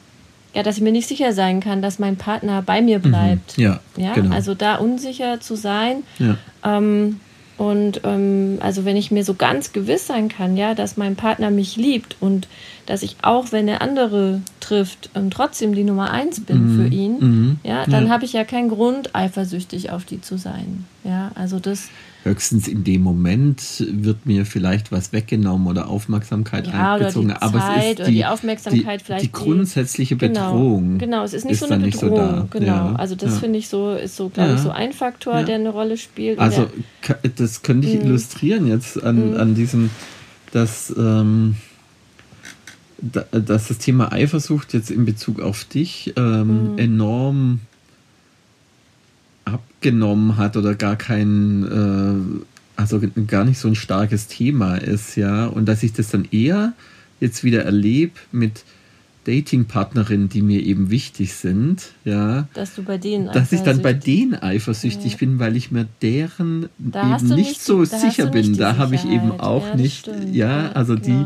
ja, 0.55 0.63
dass 0.63 0.77
ich 0.77 0.83
mir 0.83 0.93
nicht 0.93 1.09
sicher 1.09 1.33
sein 1.33 1.61
kann, 1.61 1.83
dass 1.83 1.99
mein 1.99 2.17
Partner 2.17 2.63
bei 2.63 2.81
mir 2.81 2.99
mhm. 2.99 3.03
bleibt. 3.03 3.59
Mhm. 3.59 3.65
Ja, 3.65 3.81
ja? 3.97 4.13
Genau. 4.15 4.35
also 4.35 4.55
da 4.55 4.77
unsicher 4.77 5.41
zu 5.41 5.57
sein. 5.57 6.05
Ja. 6.19 6.37
Ähm, 6.65 7.21
und 7.59 8.01
ähm, 8.05 8.59
also 8.61 8.85
wenn 8.85 8.97
ich 8.97 9.11
mir 9.11 9.25
so 9.25 9.35
ganz 9.35 9.73
gewiss 9.73 10.07
sein 10.07 10.29
kann, 10.29 10.57
ja, 10.57 10.75
dass 10.75 10.97
mein 10.97 11.17
Partner 11.17 11.51
mich 11.51 11.77
liebt 11.77 12.17
und 12.21 12.49
dass 12.87 13.03
ich 13.03 13.17
auch, 13.23 13.53
wenn 13.53 13.69
er 13.69 13.83
andere 13.83 14.41
trifft, 14.61 15.11
ähm, 15.15 15.31
trotzdem 15.31 15.75
die 15.75 15.85
Nummer 15.85 16.11
eins 16.11 16.41
bin 16.41 16.65
mhm. 16.65 16.77
für 16.77 16.89
ihn, 16.89 17.19
mhm. 17.19 17.59
ja, 17.63 17.85
dann 17.87 18.07
ja. 18.07 18.11
habe 18.11 18.25
ich 18.25 18.33
ja 18.33 18.45
keinen 18.45 18.69
Grund, 18.69 19.15
eifersüchtig 19.15 19.91
auf 19.91 20.05
die 20.05 20.21
zu 20.21 20.39
sein. 20.39 20.87
Ja, 21.05 21.33
also 21.35 21.59
das 21.59 21.89
höchstens 22.25 22.69
in 22.69 22.85
dem 22.85 23.03
Moment 23.03 23.85
wird 23.89 24.27
mir 24.27 24.47
vielleicht 24.47 24.93
was 24.93 25.13
weggenommen 25.13 25.67
oder 25.67 25.89
Aufmerksamkeit 25.89 26.69
ja, 26.69 26.95
eingezogen. 26.95 27.31
Oder 27.31 27.43
aber 27.43 27.59
Zeit 27.59 27.95
es 27.95 28.01
ist 28.01 28.09
die, 28.09 28.15
die 28.15 28.27
Aufmerksamkeit 28.27 29.01
die, 29.01 29.05
vielleicht 29.05 29.25
die 29.25 29.33
grundsätzliche 29.33 30.17
die, 30.17 30.29
genau, 30.29 30.53
Bedrohung. 30.53 30.99
Genau, 30.99 31.25
es 31.25 31.35
ist 31.35 31.45
nicht 31.45 31.55
ist 31.55 31.69
so 31.69 31.75
eine 31.75 31.85
Bedrohung. 31.85 32.49
So 32.53 32.59
genau, 32.59 32.67
ja, 32.67 32.95
also 32.95 33.15
das 33.15 33.35
ja. 33.35 33.39
finde 33.41 33.59
ich 33.59 33.69
so 33.69 33.95
ist 33.95 34.17
so 34.17 34.29
glaube 34.29 34.55
ich 34.55 34.61
so 34.61 34.71
ein 34.71 34.93
Faktor, 34.93 35.43
der 35.43 35.57
eine 35.57 35.71
Rolle 35.71 35.97
spielt. 35.97 36.39
Also 36.39 36.71
das 37.37 37.63
könnte 37.63 37.89
ich 37.89 37.95
mhm. 37.95 38.07
illustrieren 38.07 38.67
jetzt 38.69 39.03
an, 39.03 39.31
mhm. 39.31 39.37
an 39.37 39.55
diesem, 39.55 39.91
dass 40.53 40.95
ähm, 40.97 41.57
dass 43.03 43.67
das 43.67 43.79
Thema 43.79 44.13
Eifersucht 44.13 44.75
jetzt 44.75 44.91
in 44.91 45.05
Bezug 45.05 45.41
auf 45.41 45.65
dich 45.65 46.13
ähm, 46.17 46.73
mhm. 46.73 46.79
enorm 46.79 47.61
abgenommen 49.45 50.37
hat 50.37 50.57
oder 50.57 50.75
gar 50.75 50.97
kein, 50.97 51.65
äh, 51.65 52.81
also 52.81 53.01
gar 53.27 53.45
nicht 53.45 53.59
so 53.59 53.69
ein 53.69 53.75
starkes 53.75 54.29
Thema 54.29 54.77
ist, 54.77 55.17
ja. 55.17 55.47
Und 55.47 55.67
dass 55.67 55.83
ich 55.83 55.93
das 55.93 56.11
dann 56.11 56.27
eher 56.31 56.73
jetzt 57.21 57.45
wieder 57.45 57.65
erlebe 57.65 58.15
mit 58.33 58.65
Datingpartnerinnen, 59.25 60.29
die 60.29 60.43
mir 60.43 60.61
eben 60.61 60.91
wichtig 60.91 61.35
sind, 61.35 61.93
ja. 62.05 62.49
Dass 62.55 62.75
du 62.75 62.83
bei 62.83 62.99
denen 62.99 63.27
Dass 63.33 63.53
ich 63.53 63.61
dann 63.61 63.81
bei 63.81 63.93
denen 63.93 64.35
eifersüchtig 64.35 65.13
ja. 65.13 65.19
bin, 65.19 65.39
weil 65.39 65.57
ich 65.57 65.71
mir 65.71 65.87
deren 66.03 66.69
da 66.79 67.17
eben 67.17 67.29
nicht, 67.29 67.61
so 67.63 67.85
sicher 67.85 68.27
bin. 68.27 68.57
Da 68.57 68.77
habe 68.79 68.97
ich 68.97 69.05
eben 69.05 69.33
auch 69.33 69.67
ja, 69.69 69.77
nicht, 69.77 70.11
ja, 70.33 70.73
also 70.73 70.97
die 70.97 71.25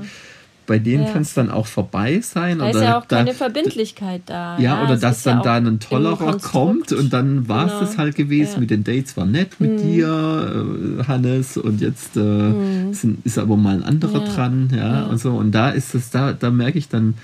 bei 0.66 0.78
denen 0.78 1.04
ja. 1.04 1.12
kann 1.12 1.23
es 1.23 1.35
dann 1.35 1.50
auch 1.50 1.66
vorbei 1.66 2.20
sein. 2.20 2.58
Da 2.58 2.68
oder 2.68 2.78
ist 2.78 2.85
ja 2.85 2.99
auch 2.99 3.08
keine 3.08 3.35
Verbindlichkeit 3.35 4.23
da. 4.26 4.58
Ja, 4.58 4.62
ja 4.62 4.85
oder 4.85 4.96
dass 4.96 5.23
dann 5.23 5.38
ja 5.38 5.42
da 5.44 5.54
ein 5.56 5.80
tollerer 5.80 6.38
kommt 6.38 6.92
und 6.92 7.12
dann 7.12 7.49
war 7.49 7.66
es 7.66 7.73
genau. 7.73 7.80
das 7.85 7.99
halt 7.99 8.16
gewesen. 8.16 8.61
Mit 8.61 8.70
den 8.70 8.85
Dates 8.85 9.16
war 9.16 9.26
nett 9.26 9.61
mit 9.61 9.73
mhm. 9.73 9.92
dir, 9.92 10.66
äh, 11.00 11.04
Hannes, 11.04 11.56
und 11.56 11.80
jetzt 11.80 12.16
äh, 12.16 12.92
sind, 12.92 13.25
ist 13.25 13.38
aber 13.38 13.56
mal 13.56 13.76
ein 13.76 13.85
anderer 13.85 14.20
dran, 14.20 14.70
ja, 14.75 15.04
und 15.04 15.18
so. 15.18 15.30
Und 15.30 15.52
da 15.52 15.70
ist 15.70 15.94
es, 15.94 16.11
da, 16.11 16.32
da 16.32 16.50
merke 16.50 16.78
ich 16.78 16.88
dann, 16.88 17.14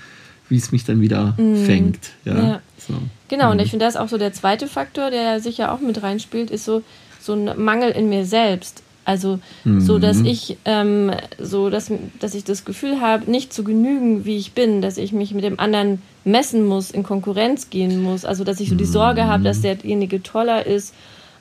wie 0.49 0.57
es 0.57 0.71
mich 0.71 0.85
dann 0.85 1.01
wieder 1.01 1.33
mhm. 1.37 1.65
fängt. 1.65 2.11
Ja, 2.25 2.61
So. 2.77 2.93
Genau, 3.27 3.51
und 3.51 3.57
mhm. 3.57 3.63
ich 3.63 3.69
finde, 3.71 3.85
das 3.85 3.95
ist 3.95 3.99
auch 3.99 4.09
so 4.09 4.17
der 4.17 4.33
zweite 4.33 4.67
Faktor, 4.67 5.09
der 5.09 5.39
sicher 5.39 5.71
auch 5.71 5.79
mit 5.79 6.01
reinspielt, 6.01 6.51
ist 6.51 6.65
so, 6.65 6.81
so 7.19 7.33
ein 7.33 7.51
Mangel 7.57 7.91
in 7.91 8.09
mir 8.09 8.25
selbst. 8.25 8.83
Also 9.05 9.39
mhm. 9.63 9.81
so, 9.81 9.99
dass 9.99 10.21
ich 10.21 10.57
ähm, 10.65 11.11
so, 11.39 11.69
dass, 11.69 11.91
dass 12.19 12.35
ich 12.35 12.43
das 12.43 12.65
Gefühl 12.65 13.01
habe, 13.01 13.29
nicht 13.29 13.53
zu 13.53 13.63
genügen, 13.63 14.25
wie 14.25 14.37
ich 14.37 14.53
bin, 14.53 14.81
dass 14.81 14.97
ich 14.97 15.11
mich 15.11 15.33
mit 15.33 15.43
dem 15.43 15.59
anderen 15.59 16.01
messen 16.23 16.65
muss, 16.65 16.91
in 16.91 17.03
Konkurrenz 17.03 17.69
gehen 17.69 18.01
muss. 18.01 18.25
Also 18.25 18.43
dass 18.43 18.59
ich 18.59 18.69
so 18.69 18.75
die 18.75 18.85
Sorge 18.85 19.25
habe, 19.25 19.43
dass 19.43 19.57
mhm. 19.57 19.63
derjenige 19.63 20.23
toller 20.23 20.65
ist 20.65 20.93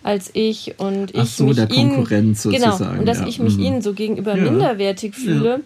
als 0.03 0.31
ich 0.35 0.75
und 0.79 1.15
ich 1.15 1.31
so, 1.31 1.45
mich 1.45 1.57
der 1.57 1.69
Konkurrenz 1.69 2.45
ihn, 2.45 2.53
sozusagen. 2.53 2.85
Genau, 2.85 3.01
und 3.01 3.07
dass 3.07 3.21
ja. 3.21 3.27
ich 3.29 3.39
mich 3.39 3.57
mhm. 3.57 3.65
ihnen 3.65 3.83
so 3.83 3.93
gegenüber 3.93 4.37
ja. 4.37 4.43
minderwertig 4.43 5.15
fühle. 5.15 5.61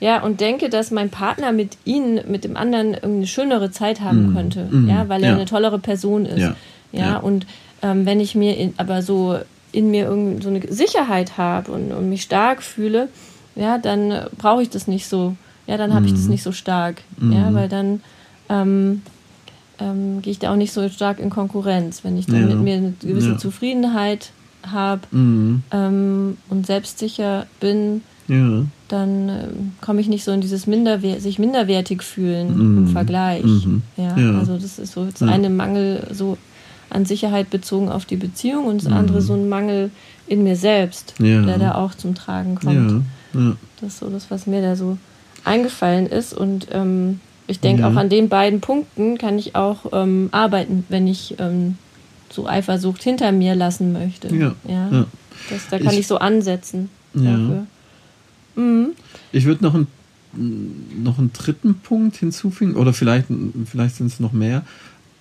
Ja. 0.00 0.16
ja. 0.16 0.22
und 0.22 0.40
denke, 0.40 0.70
dass 0.70 0.90
mein 0.90 1.10
Partner 1.10 1.52
mit 1.52 1.76
ihnen, 1.84 2.20
mit 2.30 2.44
dem 2.44 2.56
anderen 2.56 2.94
eine 2.94 3.26
schönere 3.26 3.70
Zeit 3.70 4.00
haben 4.00 4.30
mhm. 4.30 4.34
könnte, 4.34 4.68
mhm. 4.70 4.88
ja, 4.88 5.08
weil 5.10 5.22
er 5.22 5.34
eine 5.34 5.44
tollere 5.44 5.78
Person 5.78 6.24
ist. 6.24 6.52
Ja, 6.92 7.18
und 7.18 7.46
ähm, 7.82 8.06
wenn 8.06 8.20
ich 8.20 8.34
mir 8.34 8.56
in, 8.56 8.74
aber 8.76 9.02
so 9.02 9.38
in 9.72 9.90
mir 9.90 10.06
so 10.42 10.48
eine 10.48 10.60
Sicherheit 10.68 11.38
habe 11.38 11.72
und, 11.72 11.92
und, 11.92 12.08
mich 12.08 12.22
stark 12.22 12.62
fühle, 12.62 13.08
ja, 13.56 13.78
dann 13.78 14.26
brauche 14.38 14.62
ich 14.62 14.70
das 14.70 14.86
nicht 14.86 15.08
so. 15.08 15.34
Ja, 15.66 15.76
dann 15.76 15.94
habe 15.94 16.06
ich 16.06 16.12
das 16.12 16.22
mhm. 16.22 16.30
nicht 16.30 16.42
so 16.42 16.52
stark. 16.52 17.02
Mhm. 17.18 17.32
Ja, 17.32 17.54
weil 17.54 17.68
dann 17.68 18.00
ähm, 18.48 19.02
ähm, 19.78 20.22
gehe 20.22 20.32
ich 20.32 20.38
da 20.38 20.52
auch 20.52 20.56
nicht 20.56 20.72
so 20.72 20.88
stark 20.88 21.18
in 21.18 21.30
Konkurrenz. 21.30 22.04
Wenn 22.04 22.16
ich 22.16 22.26
dann 22.26 22.48
ja. 22.48 22.54
mit 22.54 22.58
mir 22.58 22.76
eine 22.76 22.94
gewisse 23.00 23.32
ja. 23.32 23.38
Zufriedenheit 23.38 24.32
habe 24.66 25.02
mhm. 25.10 25.62
ähm, 25.70 26.36
und 26.48 26.66
selbstsicher 26.66 27.46
bin, 27.60 28.02
ja. 28.28 28.64
dann 28.88 29.28
äh, 29.28 29.48
komme 29.80 30.00
ich 30.00 30.08
nicht 30.08 30.24
so 30.24 30.32
in 30.32 30.40
dieses 30.40 30.66
Minderwer 30.66 31.20
sich 31.20 31.38
minderwertig 31.38 32.02
fühlen 32.02 32.54
mhm. 32.54 32.78
im 32.78 32.88
Vergleich. 32.88 33.44
Mhm. 33.44 33.82
Ja, 33.96 34.14
also 34.38 34.56
das 34.56 34.78
ist 34.78 34.92
so 34.92 35.04
das 35.04 35.22
eine 35.22 35.50
Mangel 35.50 36.06
so 36.12 36.36
an 36.92 37.04
Sicherheit 37.04 37.50
bezogen 37.50 37.88
auf 37.88 38.04
die 38.04 38.16
Beziehung 38.16 38.66
und 38.66 38.82
das 38.82 38.90
mhm. 38.90 38.96
andere 38.96 39.22
so 39.22 39.34
ein 39.34 39.48
Mangel 39.48 39.90
in 40.26 40.44
mir 40.44 40.56
selbst, 40.56 41.14
ja. 41.18 41.42
der 41.42 41.58
da 41.58 41.74
auch 41.74 41.94
zum 41.94 42.14
Tragen 42.14 42.54
kommt. 42.56 43.04
Ja. 43.34 43.40
Ja. 43.40 43.56
Das 43.80 43.94
ist 43.94 43.98
so 43.98 44.08
das, 44.08 44.30
was 44.30 44.46
mir 44.46 44.62
da 44.62 44.76
so 44.76 44.98
eingefallen 45.44 46.06
ist. 46.06 46.32
Und 46.34 46.68
ähm, 46.70 47.20
ich 47.46 47.60
denke, 47.60 47.86
auch 47.86 47.96
an 47.96 48.08
den 48.08 48.28
beiden 48.28 48.60
Punkten 48.60 49.18
kann 49.18 49.38
ich 49.38 49.54
auch 49.54 49.86
ähm, 49.92 50.28
arbeiten, 50.32 50.84
wenn 50.88 51.06
ich 51.06 51.36
ähm, 51.38 51.76
so 52.30 52.46
Eifersucht 52.46 53.02
hinter 53.02 53.32
mir 53.32 53.54
lassen 53.54 53.92
möchte. 53.92 54.34
Ja. 54.34 54.54
ja. 54.68 55.06
Das, 55.50 55.68
da 55.70 55.78
kann 55.78 55.92
ich, 55.92 56.00
ich 56.00 56.06
so 56.06 56.18
ansetzen. 56.18 56.88
Dafür. 57.14 57.66
Mhm. 58.54 58.92
Ich 59.32 59.44
würde 59.44 59.64
noch, 59.64 59.74
ein, 59.74 59.86
noch 61.02 61.18
einen 61.18 61.32
dritten 61.32 61.74
Punkt 61.74 62.16
hinzufügen, 62.16 62.76
oder 62.76 62.92
vielleicht, 62.92 63.26
vielleicht 63.66 63.96
sind 63.96 64.06
es 64.06 64.20
noch 64.20 64.32
mehr. 64.32 64.62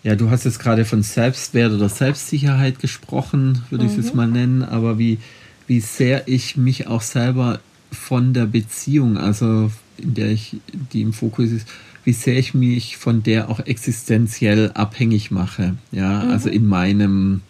Ja, 0.03 0.15
du 0.15 0.29
hast 0.29 0.45
jetzt 0.45 0.59
gerade 0.59 0.85
von 0.85 1.03
Selbstwert 1.03 1.73
oder 1.73 1.89
Selbstsicherheit 1.89 2.79
gesprochen, 2.79 3.63
würde 3.69 3.83
mhm. 3.83 3.89
ich 3.91 3.97
es 3.97 4.05
jetzt 4.05 4.15
mal 4.15 4.27
nennen, 4.27 4.63
aber 4.63 4.97
wie, 4.97 5.19
wie 5.67 5.79
sehr 5.79 6.27
ich 6.27 6.57
mich 6.57 6.87
auch 6.87 7.01
selber 7.01 7.59
von 7.91 8.33
der 8.33 8.45
Beziehung, 8.45 9.17
also 9.17 9.71
in 9.97 10.13
der 10.15 10.31
ich, 10.31 10.57
die 10.91 11.01
im 11.01 11.13
Fokus 11.13 11.51
ist, 11.51 11.67
wie 12.03 12.13
sehr 12.13 12.37
ich 12.37 12.53
mich 12.55 12.97
von 12.97 13.21
der 13.21 13.49
auch 13.49 13.59
existenziell 13.59 14.71
abhängig 14.73 15.29
mache, 15.29 15.75
ja, 15.91 16.23
mhm. 16.23 16.31
also 16.31 16.49
in 16.49 16.65
meinem 16.65 17.41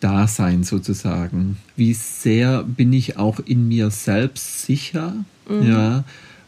Dasein 0.00 0.64
sozusagen. 0.64 1.58
Wie 1.76 1.94
sehr 1.94 2.64
bin 2.64 2.92
ich 2.92 3.16
auch 3.16 3.38
in 3.38 3.68
mir 3.68 3.90
selbst 3.90 4.62
sicher, 4.66 5.14
mhm. 5.48 5.70
ja, 5.70 6.04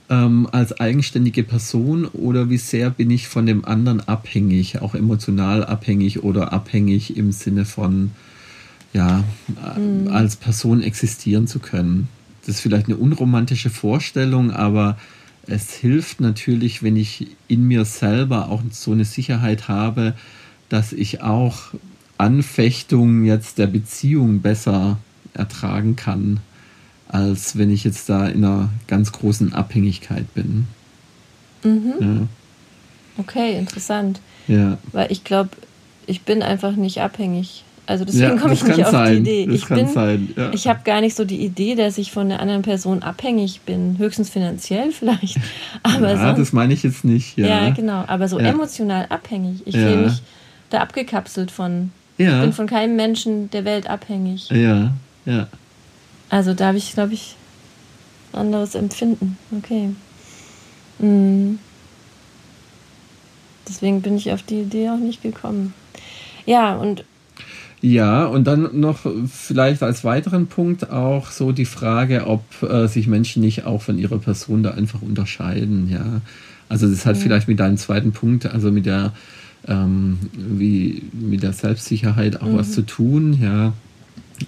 ähm, 0.08 0.48
als 0.52 0.78
eigenständige 0.78 1.42
Person 1.42 2.06
oder 2.06 2.48
wie 2.48 2.58
sehr 2.58 2.90
bin 2.90 3.10
ich 3.10 3.28
von 3.28 3.46
dem 3.46 3.64
anderen 3.64 4.00
abhängig, 4.06 4.80
auch 4.80 4.94
emotional 4.94 5.64
abhängig 5.64 6.22
oder 6.22 6.52
abhängig 6.52 7.16
im 7.16 7.32
Sinne 7.32 7.64
von, 7.64 8.12
ja, 8.92 9.24
mhm. 9.76 10.08
als 10.08 10.36
Person 10.36 10.82
existieren 10.82 11.46
zu 11.46 11.58
können. 11.58 12.08
Das 12.46 12.56
ist 12.56 12.60
vielleicht 12.60 12.86
eine 12.86 12.96
unromantische 12.96 13.70
Vorstellung, 13.70 14.52
aber 14.52 14.96
es 15.48 15.74
hilft 15.74 16.20
natürlich, 16.20 16.82
wenn 16.82 16.96
ich 16.96 17.28
in 17.48 17.66
mir 17.66 17.84
selber 17.84 18.48
auch 18.48 18.62
so 18.70 18.92
eine 18.92 19.04
Sicherheit 19.04 19.68
habe, 19.68 20.14
dass 20.68 20.92
ich 20.92 21.22
auch 21.22 21.72
Anfechtungen 22.18 23.24
jetzt 23.24 23.58
der 23.58 23.66
Beziehung 23.66 24.40
besser 24.40 24.98
ertragen 25.34 25.96
kann 25.96 26.40
als 27.08 27.56
wenn 27.56 27.70
ich 27.70 27.84
jetzt 27.84 28.08
da 28.08 28.26
in 28.26 28.44
einer 28.44 28.68
ganz 28.86 29.12
großen 29.12 29.52
Abhängigkeit 29.52 30.32
bin. 30.34 30.66
Mhm. 31.62 31.94
Ja. 32.00 32.28
Okay, 33.18 33.58
interessant. 33.58 34.20
Ja. 34.48 34.78
Weil 34.92 35.10
ich 35.10 35.24
glaube, 35.24 35.50
ich 36.06 36.22
bin 36.22 36.42
einfach 36.42 36.72
nicht 36.76 37.00
abhängig. 37.00 37.64
Also 37.86 38.04
deswegen 38.04 38.34
ja, 38.34 38.36
komme 38.36 38.54
ich 38.54 38.64
nicht 38.64 38.84
auf 38.84 38.90
sein. 38.90 39.24
die 39.24 39.30
Idee. 39.30 39.46
Das 39.46 39.54
ich 39.54 39.68
bin, 39.68 39.88
sein, 39.88 40.28
ja. 40.36 40.50
ich 40.52 40.66
habe 40.66 40.80
gar 40.84 41.00
nicht 41.00 41.16
so 41.16 41.24
die 41.24 41.44
Idee, 41.44 41.76
dass 41.76 41.98
ich 41.98 42.10
von 42.10 42.28
der 42.28 42.40
anderen 42.40 42.62
Person 42.62 43.02
abhängig 43.02 43.60
bin. 43.60 43.96
Höchstens 43.98 44.28
finanziell 44.28 44.90
vielleicht. 44.92 45.38
Aber 45.84 46.10
ja, 46.10 46.18
sonst, 46.18 46.38
das 46.38 46.52
meine 46.52 46.74
ich 46.74 46.82
jetzt 46.82 47.04
nicht. 47.04 47.38
Ja, 47.38 47.46
ja 47.46 47.70
genau. 47.70 48.04
Aber 48.06 48.28
so 48.28 48.38
emotional 48.38 49.06
abhängig. 49.08 49.62
Ich 49.66 49.76
fühle 49.76 49.96
mich 49.96 50.22
da 50.70 50.80
abgekapselt 50.80 51.50
von. 51.50 51.92
Ich 52.18 52.26
bin 52.26 52.52
von 52.52 52.66
keinem 52.66 52.96
Menschen 52.96 53.50
der 53.50 53.66
Welt 53.66 53.90
abhängig. 53.90 54.48
Ja, 54.48 54.92
ja. 55.26 55.48
Also 56.28 56.54
da 56.54 56.68
habe 56.68 56.78
ich, 56.78 56.92
glaube 56.92 57.14
ich, 57.14 57.36
anderes 58.32 58.74
Empfinden. 58.74 59.38
Okay. 59.56 59.90
Mhm. 60.98 61.58
Deswegen 63.68 64.02
bin 64.02 64.16
ich 64.16 64.32
auf 64.32 64.42
die 64.42 64.60
Idee 64.60 64.90
auch 64.90 64.98
nicht 64.98 65.22
gekommen. 65.22 65.74
Ja, 66.44 66.76
und. 66.76 67.04
Ja, 67.82 68.24
und 68.24 68.46
dann 68.46 68.80
noch 68.80 69.00
vielleicht 69.30 69.82
als 69.82 70.02
weiteren 70.02 70.46
Punkt 70.46 70.90
auch 70.90 71.30
so 71.30 71.52
die 71.52 71.66
Frage, 71.66 72.26
ob 72.26 72.42
äh, 72.62 72.86
sich 72.88 73.06
Menschen 73.06 73.42
nicht 73.42 73.64
auch 73.64 73.82
von 73.82 73.98
ihrer 73.98 74.18
Person 74.18 74.62
da 74.62 74.70
einfach 74.70 75.02
unterscheiden, 75.02 75.88
ja. 75.90 76.22
Also 76.68 76.88
das 76.88 77.04
hat 77.06 77.16
mhm. 77.16 77.20
vielleicht 77.20 77.48
mit 77.48 77.60
deinem 77.60 77.76
zweiten 77.76 78.12
Punkt, 78.12 78.46
also 78.46 78.72
mit 78.72 78.86
der 78.86 79.12
ähm, 79.68 80.18
wie 80.32 81.02
mit 81.12 81.42
der 81.42 81.52
Selbstsicherheit 81.52 82.40
auch 82.40 82.48
mhm. 82.48 82.56
was 82.56 82.72
zu 82.72 82.82
tun, 82.82 83.38
ja. 83.40 83.72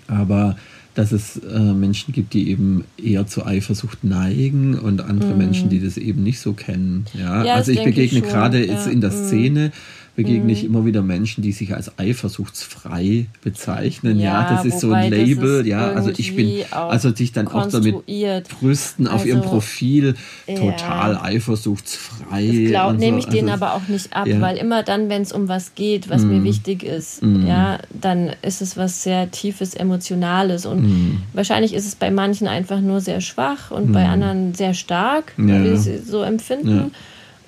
Aber 0.07 0.57
dass 0.99 1.13
es 1.13 1.37
äh, 1.37 1.61
Menschen 1.61 2.13
gibt, 2.13 2.35
die 2.35 2.51
eben 2.51 2.83
eher 3.01 3.25
zur 3.29 3.47
Eifersucht 3.47 4.03
neigen 4.03 4.77
und 4.77 5.01
andere 5.01 5.33
mm. 5.33 5.39
Menschen, 5.39 5.69
die 5.69 5.81
das 5.81 5.97
eben 5.97 6.25
nicht 6.25 6.41
so 6.41 6.55
kennen. 6.55 7.05
Ja, 7.15 7.45
ja 7.45 7.55
also 7.55 7.71
ich 7.71 7.85
begegne 7.85 8.21
gerade 8.21 8.67
ja. 8.67 8.73
jetzt 8.73 8.89
in 8.89 9.01
der 9.01 9.13
mhm. 9.13 9.27
Szene 9.29 9.73
begegne 10.19 10.53
ich 10.53 10.65
mhm. 10.65 10.71
immer 10.71 10.85
wieder 10.85 11.01
Menschen, 11.01 11.43
die 11.43 11.53
sich 11.53 11.77
als 11.77 11.97
eifersuchtsfrei 11.97 13.27
bezeichnen. 13.41 14.19
Ja, 14.19 14.43
ja 14.43 14.51
das 14.51 14.65
ist 14.65 14.81
so 14.81 14.91
ein 14.91 15.13
Label. 15.13 15.65
Ja, 15.65 15.93
also 15.93 16.11
ich 16.11 16.35
bin, 16.35 16.65
also 16.73 17.15
sich 17.15 17.31
dann 17.31 17.47
auch 17.47 17.69
damit 17.69 18.05
brüsten 18.05 19.07
auf 19.07 19.21
also, 19.21 19.27
ihrem 19.27 19.43
Profil 19.43 20.17
total 20.49 21.13
ja. 21.13 21.23
eifersuchtsfrei. 21.23 22.47
Das 22.47 22.71
glaub, 22.71 22.99
nehme 22.99 23.21
ich 23.21 23.27
also, 23.27 23.37
denen 23.37 23.49
aber 23.49 23.75
auch 23.75 23.87
nicht 23.87 24.13
ab, 24.13 24.27
ja. 24.27 24.41
weil 24.41 24.57
immer 24.57 24.83
dann, 24.83 25.09
wenn 25.09 25.23
es 25.23 25.31
um 25.31 25.47
was 25.47 25.77
geht, 25.77 26.11
was 26.11 26.23
mm. 26.23 26.29
mir 26.29 26.43
wichtig 26.43 26.83
ist, 26.83 27.23
mm. 27.23 27.47
ja, 27.47 27.79
dann 27.93 28.33
ist 28.43 28.61
es 28.61 28.77
was 28.77 29.05
sehr 29.05 29.31
tiefes, 29.31 29.75
emotionales 29.75 30.67
und 30.67 30.83
mm. 30.83 31.23
wahrscheinlich 31.33 31.75
ist 31.75 31.87
es 31.87 31.95
bei 31.95 32.11
manchen 32.11 32.49
einfach 32.49 32.81
nur 32.81 33.01
sehr 33.01 33.21
schwach 33.21 33.71
und 33.71 33.93
bei 33.93 34.05
mm. 34.05 34.11
anderen 34.11 34.55
sehr 34.55 34.75
stark, 34.75 35.33
wie 35.37 35.77
sie 35.77 35.99
so 35.99 36.23
empfinden 36.23 36.91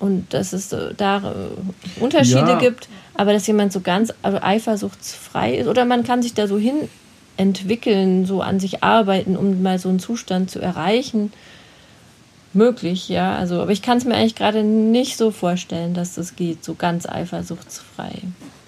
und 0.01 0.33
dass 0.33 0.51
es 0.51 0.75
da 0.97 1.17
äh, 1.17 2.01
Unterschiede 2.01 2.39
ja. 2.39 2.59
gibt, 2.59 2.89
aber 3.13 3.33
dass 3.33 3.47
jemand 3.47 3.71
so 3.71 3.81
ganz 3.81 4.13
eifersuchtsfrei 4.23 5.55
ist 5.55 5.67
oder 5.67 5.85
man 5.85 6.03
kann 6.03 6.21
sich 6.21 6.33
da 6.33 6.47
so 6.47 6.57
hin 6.57 6.89
entwickeln, 7.37 8.25
so 8.25 8.41
an 8.41 8.59
sich 8.59 8.83
arbeiten, 8.83 9.37
um 9.37 9.61
mal 9.61 9.79
so 9.79 9.89
einen 9.89 9.99
Zustand 9.99 10.51
zu 10.51 10.59
erreichen. 10.59 11.31
Möglich, 12.53 13.07
ja. 13.07 13.35
Also, 13.35 13.61
aber 13.61 13.71
ich 13.71 13.81
kann 13.81 13.97
es 13.97 14.05
mir 14.05 14.15
eigentlich 14.15 14.35
gerade 14.35 14.63
nicht 14.63 15.17
so 15.17 15.31
vorstellen, 15.31 15.93
dass 15.93 16.15
das 16.15 16.35
geht, 16.35 16.65
so 16.65 16.75
ganz 16.75 17.07
eifersuchtsfrei. 17.07 18.11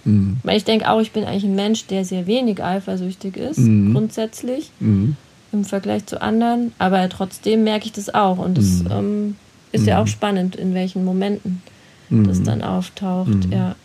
Mhm. 0.06 0.38
Weil 0.44 0.58
ich 0.58 0.64
denke 0.64 0.90
auch, 0.90 1.02
ich 1.02 1.12
bin 1.12 1.26
eigentlich 1.26 1.44
ein 1.44 1.56
Mensch, 1.56 1.86
der 1.88 2.06
sehr 2.06 2.26
wenig 2.26 2.64
eifersüchtig 2.64 3.38
ist, 3.38 3.60
mhm. 3.60 3.94
grundsätzlich, 3.94 4.72
mhm. 4.80 5.18
im 5.52 5.66
Vergleich 5.66 6.06
zu 6.06 6.22
anderen. 6.22 6.74
Aber 6.80 7.08
trotzdem 7.10 7.64
merke 7.64 7.86
ich 7.86 7.92
das 7.92 8.14
auch. 8.14 8.38
Und 8.38 8.58
das 8.58 8.84
mhm. 8.84 8.92
ähm, 8.92 9.36
ist 9.74 9.82
mhm. 9.82 9.88
ja 9.88 9.98
auch 10.00 10.06
mhm. 10.06 10.10
spannend, 10.10 10.56
in 10.56 10.74
welchen 10.74 11.04
Momenten 11.04 11.62
mhm. 12.10 12.28
das 12.28 12.42
dann 12.42 12.62
auftaucht, 12.62 13.48
mhm. 13.48 13.52
ja. 13.52 13.76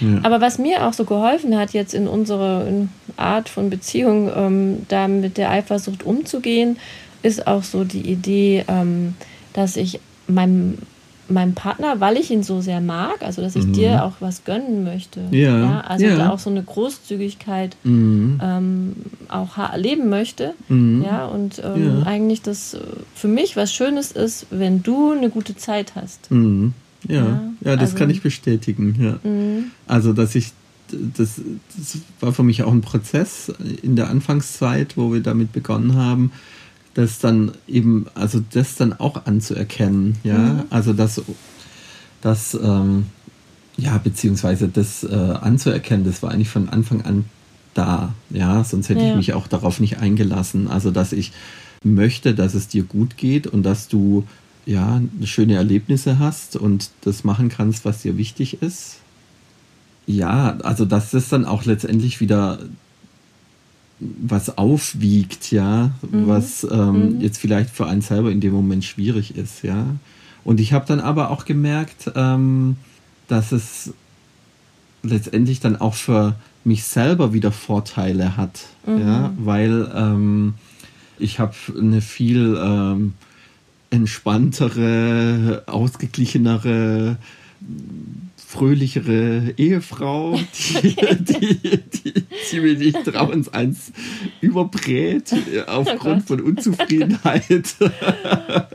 ja. 0.00 0.20
Aber 0.22 0.42
was 0.42 0.58
mir 0.58 0.86
auch 0.86 0.92
so 0.92 1.04
geholfen 1.04 1.56
hat, 1.56 1.72
jetzt 1.72 1.94
in 1.94 2.06
unserer 2.06 2.66
Art 3.16 3.48
von 3.48 3.70
Beziehung, 3.70 4.30
ähm, 4.34 4.86
da 4.88 5.08
mit 5.08 5.38
der 5.38 5.50
Eifersucht 5.50 6.02
umzugehen, 6.02 6.76
ist 7.22 7.46
auch 7.46 7.62
so 7.62 7.84
die 7.84 8.02
Idee, 8.02 8.64
ähm, 8.68 9.14
dass 9.54 9.76
ich 9.76 10.00
meinem 10.28 10.78
meinem 11.28 11.54
Partner, 11.54 12.00
weil 12.00 12.16
ich 12.16 12.30
ihn 12.30 12.42
so 12.42 12.60
sehr 12.60 12.80
mag, 12.80 13.22
also 13.22 13.42
dass 13.42 13.56
ich 13.56 13.66
mhm. 13.66 13.72
dir 13.72 14.04
auch 14.04 14.14
was 14.20 14.44
gönnen 14.44 14.84
möchte. 14.84 15.22
Ja. 15.30 15.58
ja 15.58 15.80
also 15.80 16.06
ja. 16.06 16.16
da 16.16 16.30
auch 16.30 16.38
so 16.38 16.50
eine 16.50 16.62
Großzügigkeit 16.62 17.76
mhm. 17.84 18.40
ähm, 18.42 18.96
auch 19.28 19.56
leben 19.76 20.08
möchte. 20.08 20.54
Mhm. 20.68 21.02
Ja, 21.04 21.26
und 21.26 21.62
ähm, 21.64 22.00
ja. 22.00 22.02
eigentlich 22.06 22.42
das 22.42 22.74
äh, 22.74 22.78
für 23.14 23.28
mich 23.28 23.56
was 23.56 23.72
Schönes 23.72 24.12
ist, 24.12 24.46
wenn 24.50 24.82
du 24.82 25.12
eine 25.12 25.30
gute 25.30 25.56
Zeit 25.56 25.94
hast. 25.94 26.30
Mhm. 26.30 26.74
Ja, 27.08 27.40
ja, 27.60 27.76
das 27.76 27.90
also, 27.90 27.96
kann 27.96 28.10
ich 28.10 28.22
bestätigen. 28.22 28.96
Ja. 29.00 29.28
Mhm. 29.28 29.70
Also, 29.86 30.12
dass 30.12 30.34
ich 30.34 30.52
das, 30.88 31.40
das 31.76 31.98
war 32.20 32.32
für 32.32 32.42
mich 32.42 32.62
auch 32.62 32.72
ein 32.72 32.80
Prozess 32.80 33.52
in 33.82 33.96
der 33.96 34.08
Anfangszeit, 34.08 34.96
wo 34.96 35.12
wir 35.12 35.20
damit 35.20 35.52
begonnen 35.52 35.96
haben, 35.96 36.32
das 36.96 37.18
dann 37.18 37.52
eben, 37.68 38.06
also 38.14 38.42
das 38.52 38.74
dann 38.76 38.94
auch 38.94 39.26
anzuerkennen, 39.26 40.16
ja, 40.24 40.38
mhm. 40.38 40.62
also 40.70 40.94
das, 40.94 41.20
das, 42.22 42.54
ähm, 42.54 43.06
ja, 43.76 43.98
beziehungsweise 43.98 44.68
das 44.68 45.04
äh, 45.04 45.14
anzuerkennen, 45.14 46.06
das 46.06 46.22
war 46.22 46.30
eigentlich 46.30 46.48
von 46.48 46.70
Anfang 46.70 47.02
an 47.02 47.26
da, 47.74 48.14
ja, 48.30 48.64
sonst 48.64 48.88
hätte 48.88 49.02
ja. 49.02 49.10
ich 49.10 49.16
mich 49.16 49.34
auch 49.34 49.46
darauf 49.46 49.78
nicht 49.78 49.98
eingelassen, 49.98 50.68
also 50.68 50.90
dass 50.90 51.12
ich 51.12 51.32
möchte, 51.84 52.34
dass 52.34 52.54
es 52.54 52.68
dir 52.68 52.84
gut 52.84 53.18
geht 53.18 53.46
und 53.46 53.62
dass 53.62 53.88
du 53.88 54.24
ja 54.64 55.02
schöne 55.22 55.56
Erlebnisse 55.56 56.18
hast 56.18 56.56
und 56.56 56.88
das 57.02 57.24
machen 57.24 57.50
kannst, 57.50 57.84
was 57.84 58.00
dir 58.00 58.16
wichtig 58.16 58.62
ist. 58.62 59.00
Ja, 60.06 60.56
also 60.62 60.86
dass 60.86 61.10
das 61.10 61.28
dann 61.28 61.44
auch 61.44 61.66
letztendlich 61.66 62.20
wieder 62.20 62.60
was 63.98 64.58
aufwiegt, 64.58 65.50
ja, 65.50 65.90
mhm. 66.02 66.26
was 66.26 66.66
ähm, 66.70 67.16
mhm. 67.16 67.20
jetzt 67.20 67.38
vielleicht 67.38 67.70
für 67.70 67.86
einen 67.86 68.02
selber 68.02 68.30
in 68.30 68.40
dem 68.40 68.52
Moment 68.52 68.84
schwierig 68.84 69.36
ist, 69.36 69.62
ja. 69.62 69.86
Und 70.44 70.60
ich 70.60 70.72
habe 70.72 70.86
dann 70.86 71.00
aber 71.00 71.30
auch 71.30 71.44
gemerkt, 71.44 72.12
ähm, 72.14 72.76
dass 73.26 73.52
es 73.52 73.92
letztendlich 75.02 75.60
dann 75.60 75.76
auch 75.76 75.94
für 75.94 76.36
mich 76.64 76.84
selber 76.84 77.32
wieder 77.32 77.52
Vorteile 77.52 78.36
hat, 78.36 78.66
mhm. 78.86 79.00
ja, 79.00 79.32
weil 79.38 79.90
ähm, 79.94 80.54
ich 81.18 81.38
habe 81.38 81.54
eine 81.78 82.00
viel 82.00 82.58
ähm, 82.60 83.14
entspanntere, 83.90 85.62
ausgeglichenere 85.66 87.16
fröhlichere 88.46 89.54
Ehefrau, 89.56 90.38
die, 90.82 90.94
die, 91.18 91.80
die, 91.80 92.14
die 92.52 92.60
mir 92.60 92.74
nicht 92.74 93.04
trauens 93.04 93.52
eins 93.52 93.92
überbrät 94.40 95.34
aufgrund 95.66 96.22
oh 96.22 96.26
von 96.26 96.40
Unzufriedenheit. 96.40 97.74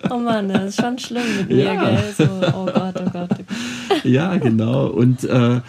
Oh 0.09 0.17
Mann, 0.17 0.49
das 0.49 0.69
ist 0.69 0.81
schon 0.81 0.99
schlimm 0.99 1.37
mit 1.37 1.49
mir, 1.49 1.63
ja. 1.63 1.85
gell? 1.85 2.13
So, 2.17 2.23
oh 2.53 2.65
Gott, 2.65 2.95
oh 2.99 3.09
Gott. 3.11 3.29
Oh 3.31 3.35
Gott. 3.87 4.03
Ja, 4.03 4.35
genau. 4.37 4.87
Und 4.87 5.23
äh, 5.23 5.61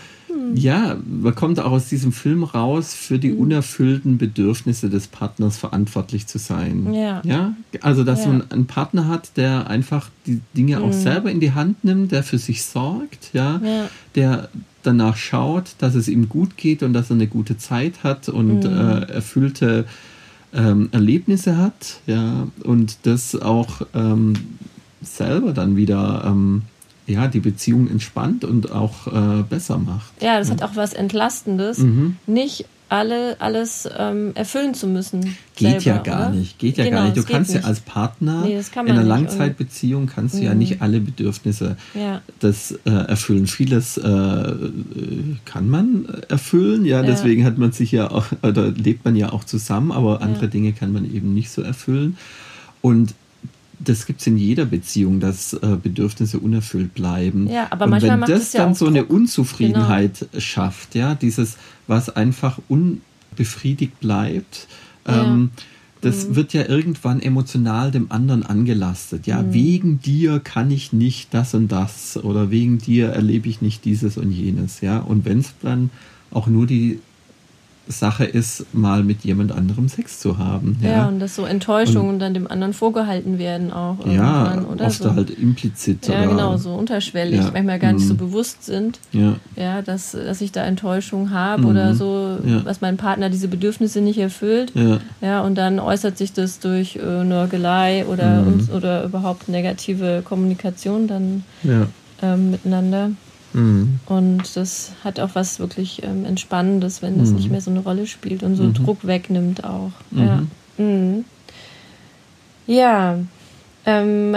ja, 0.54 0.96
man 1.06 1.34
kommt 1.34 1.60
auch 1.60 1.72
aus 1.72 1.88
diesem 1.88 2.12
Film 2.12 2.44
raus, 2.44 2.94
für 2.94 3.18
die 3.18 3.30
mhm. 3.30 3.38
unerfüllten 3.38 4.18
Bedürfnisse 4.18 4.90
des 4.90 5.06
Partners 5.06 5.56
verantwortlich 5.56 6.26
zu 6.26 6.38
sein. 6.38 6.92
Ja. 6.92 7.22
ja? 7.24 7.54
Also, 7.80 8.04
dass 8.04 8.24
ja. 8.24 8.28
man 8.28 8.50
einen 8.50 8.66
Partner 8.66 9.08
hat, 9.08 9.36
der 9.36 9.68
einfach 9.68 10.10
die 10.26 10.40
Dinge 10.56 10.78
mhm. 10.78 10.84
auch 10.84 10.92
selber 10.92 11.30
in 11.30 11.40
die 11.40 11.52
Hand 11.52 11.84
nimmt, 11.84 12.12
der 12.12 12.22
für 12.22 12.38
sich 12.38 12.64
sorgt, 12.64 13.30
ja, 13.32 13.60
ja. 13.64 13.88
der 14.14 14.48
danach 14.82 15.16
schaut, 15.16 15.76
dass 15.78 15.94
es 15.94 16.08
ihm 16.08 16.28
gut 16.28 16.56
geht 16.56 16.82
und 16.82 16.92
dass 16.92 17.10
er 17.10 17.16
eine 17.16 17.28
gute 17.28 17.56
Zeit 17.56 18.02
hat 18.02 18.28
und 18.28 18.64
mhm. 18.64 18.78
äh, 18.78 19.02
erfüllte 19.12 19.86
ähm, 20.54 20.88
Erlebnisse 20.92 21.56
hat, 21.56 22.00
ja, 22.06 22.48
und 22.62 22.98
das 23.04 23.34
auch 23.40 23.82
ähm, 23.94 24.34
selber 25.00 25.52
dann 25.52 25.76
wieder 25.76 26.24
ähm, 26.26 26.62
ja, 27.12 27.28
die 27.28 27.40
Beziehung 27.40 27.88
entspannt 27.88 28.44
und 28.44 28.72
auch 28.72 29.06
äh, 29.06 29.42
besser 29.42 29.78
macht. 29.78 30.12
Ja, 30.20 30.38
das 30.38 30.48
ja. 30.48 30.54
hat 30.54 30.62
auch 30.62 30.76
was 30.76 30.92
Entlastendes. 30.92 31.78
Mhm. 31.78 32.16
Nicht 32.26 32.66
alle, 32.92 33.40
alles 33.40 33.88
ähm, 33.96 34.32
erfüllen 34.34 34.74
zu 34.74 34.86
müssen. 34.86 35.36
Geht 35.56 35.80
selber, 35.80 35.82
ja 35.82 35.98
gar 36.02 36.28
oder? 36.28 36.36
nicht. 36.36 36.58
Geht 36.58 36.76
ja 36.76 36.84
genau, 36.84 36.96
gar 36.98 37.04
nicht. 37.06 37.16
Du 37.16 37.22
kannst 37.22 37.54
ja 37.54 37.62
als 37.62 37.80
Partner 37.80 38.44
nee, 38.44 38.60
in 38.60 38.90
einer 38.90 39.02
Langzeitbeziehung 39.02 40.06
kannst 40.06 40.34
du 40.34 40.42
ja 40.42 40.52
mhm. 40.52 40.58
nicht 40.58 40.82
alle 40.82 41.00
Bedürfnisse 41.00 41.76
ja. 41.94 42.20
das 42.40 42.72
äh, 42.84 42.90
erfüllen. 42.90 43.46
Vieles 43.46 43.96
äh, 43.96 44.54
kann 45.46 45.70
man 45.70 46.04
erfüllen, 46.28 46.84
ja, 46.84 47.00
ja, 47.00 47.06
deswegen 47.06 47.46
hat 47.46 47.56
man 47.56 47.72
sich 47.72 47.92
ja 47.92 48.10
auch, 48.10 48.26
oder 48.42 48.70
lebt 48.70 49.06
man 49.06 49.16
ja 49.16 49.32
auch 49.32 49.44
zusammen, 49.44 49.90
aber 49.90 50.20
andere 50.20 50.48
Dinge 50.48 50.74
kann 50.74 50.92
man 50.92 51.10
eben 51.10 51.32
nicht 51.32 51.50
so 51.50 51.62
erfüllen. 51.62 52.18
Und 52.82 53.14
das 53.84 54.06
gibt 54.06 54.20
es 54.20 54.26
in 54.26 54.36
jeder 54.36 54.64
Beziehung, 54.64 55.20
dass 55.20 55.52
äh, 55.54 55.76
Bedürfnisse 55.82 56.38
unerfüllt 56.38 56.94
bleiben. 56.94 57.48
Ja, 57.48 57.68
aber 57.70 57.84
und 57.84 57.90
manchmal 57.90 58.20
wenn 58.20 58.28
das 58.28 58.52
dann 58.52 58.70
ja 58.70 58.74
so 58.74 58.86
Druck. 58.86 58.96
eine 58.96 59.04
Unzufriedenheit 59.06 60.26
genau. 60.30 60.40
schafft, 60.40 60.94
ja, 60.94 61.14
dieses, 61.14 61.56
was 61.86 62.08
einfach 62.10 62.58
unbefriedigt 62.68 64.00
bleibt, 64.00 64.68
ja. 65.06 65.24
ähm, 65.24 65.50
das 66.00 66.28
mhm. 66.28 66.36
wird 66.36 66.52
ja 66.52 66.68
irgendwann 66.68 67.20
emotional 67.20 67.90
dem 67.90 68.10
anderen 68.10 68.42
angelastet. 68.44 69.26
Ja, 69.26 69.42
mhm. 69.42 69.54
wegen 69.54 70.00
dir 70.00 70.40
kann 70.40 70.70
ich 70.70 70.92
nicht 70.92 71.32
das 71.32 71.54
und 71.54 71.68
das 71.68 72.16
oder 72.22 72.50
wegen 72.50 72.78
dir 72.78 73.08
erlebe 73.08 73.48
ich 73.48 73.62
nicht 73.62 73.84
dieses 73.84 74.16
und 74.16 74.32
jenes. 74.32 74.80
Ja, 74.80 74.98
und 74.98 75.24
wenn 75.24 75.38
es 75.38 75.54
dann 75.62 75.90
auch 76.30 76.46
nur 76.46 76.66
die 76.66 76.98
Sache 77.88 78.24
ist, 78.24 78.66
mal 78.72 79.02
mit 79.02 79.24
jemand 79.24 79.52
anderem 79.52 79.88
Sex 79.88 80.20
zu 80.20 80.38
haben. 80.38 80.78
Ja, 80.80 80.90
ja 80.90 81.06
und 81.06 81.18
dass 81.18 81.34
so 81.34 81.44
Enttäuschungen 81.44 82.14
und, 82.14 82.18
dann 82.20 82.32
dem 82.32 82.46
anderen 82.46 82.72
vorgehalten 82.72 83.38
werden 83.38 83.72
auch. 83.72 84.06
Ja, 84.06 84.64
oder 84.70 84.86
oft 84.86 85.02
so. 85.02 85.14
halt 85.14 85.30
implizit. 85.30 86.06
Ja, 86.06 86.24
genau, 86.24 86.56
so 86.56 86.74
unterschwellig, 86.74 87.40
ja, 87.40 87.50
manchmal 87.52 87.78
gar 87.78 87.92
nicht 87.92 88.06
so 88.06 88.14
mhm. 88.14 88.18
bewusst 88.18 88.64
sind. 88.64 89.00
Ja. 89.12 89.34
Ja, 89.56 89.82
dass, 89.82 90.12
dass 90.12 90.40
ich 90.40 90.52
da 90.52 90.64
Enttäuschung 90.64 91.30
habe 91.30 91.62
mhm. 91.62 91.68
oder 91.68 91.94
so, 91.94 92.38
ja. 92.44 92.60
dass 92.60 92.80
mein 92.80 92.96
Partner 92.96 93.30
diese 93.30 93.48
Bedürfnisse 93.48 94.00
nicht 94.00 94.18
erfüllt. 94.18 94.72
Ja. 94.74 94.98
ja 95.20 95.40
und 95.40 95.56
dann 95.56 95.78
äußert 95.78 96.16
sich 96.16 96.32
das 96.32 96.60
durch 96.60 96.96
äh, 96.96 97.24
Nörgelei 97.24 98.06
oder, 98.06 98.42
mhm. 98.42 98.68
oder 98.74 99.04
überhaupt 99.04 99.48
negative 99.48 100.22
Kommunikation 100.24 101.08
dann 101.08 101.44
ähm, 102.22 102.52
miteinander. 102.52 103.10
Mhm. 103.52 104.00
Und 104.06 104.56
das 104.56 104.92
hat 105.04 105.20
auch 105.20 105.30
was 105.34 105.58
wirklich 105.58 106.02
ähm, 106.02 106.24
Entspannendes, 106.24 107.02
wenn 107.02 107.18
das 107.18 107.30
mhm. 107.30 107.36
nicht 107.36 107.50
mehr 107.50 107.60
so 107.60 107.70
eine 107.70 107.80
Rolle 107.80 108.06
spielt 108.06 108.42
und 108.42 108.56
so 108.56 108.64
mhm. 108.64 108.74
Druck 108.74 109.06
wegnimmt 109.06 109.64
auch. 109.64 109.92
Ja. 110.10 110.42
Mhm. 110.78 110.84
Mhm. 110.84 111.24
Ja. 112.66 113.18
Ähm, 113.84 114.36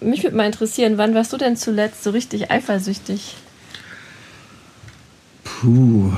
mich 0.00 0.22
würde 0.22 0.36
mal 0.36 0.46
interessieren, 0.46 0.98
wann 0.98 1.14
warst 1.14 1.32
du 1.32 1.36
denn 1.36 1.56
zuletzt 1.56 2.04
so 2.04 2.10
richtig 2.10 2.50
eifersüchtig? 2.50 3.36
Puh. 5.44 6.12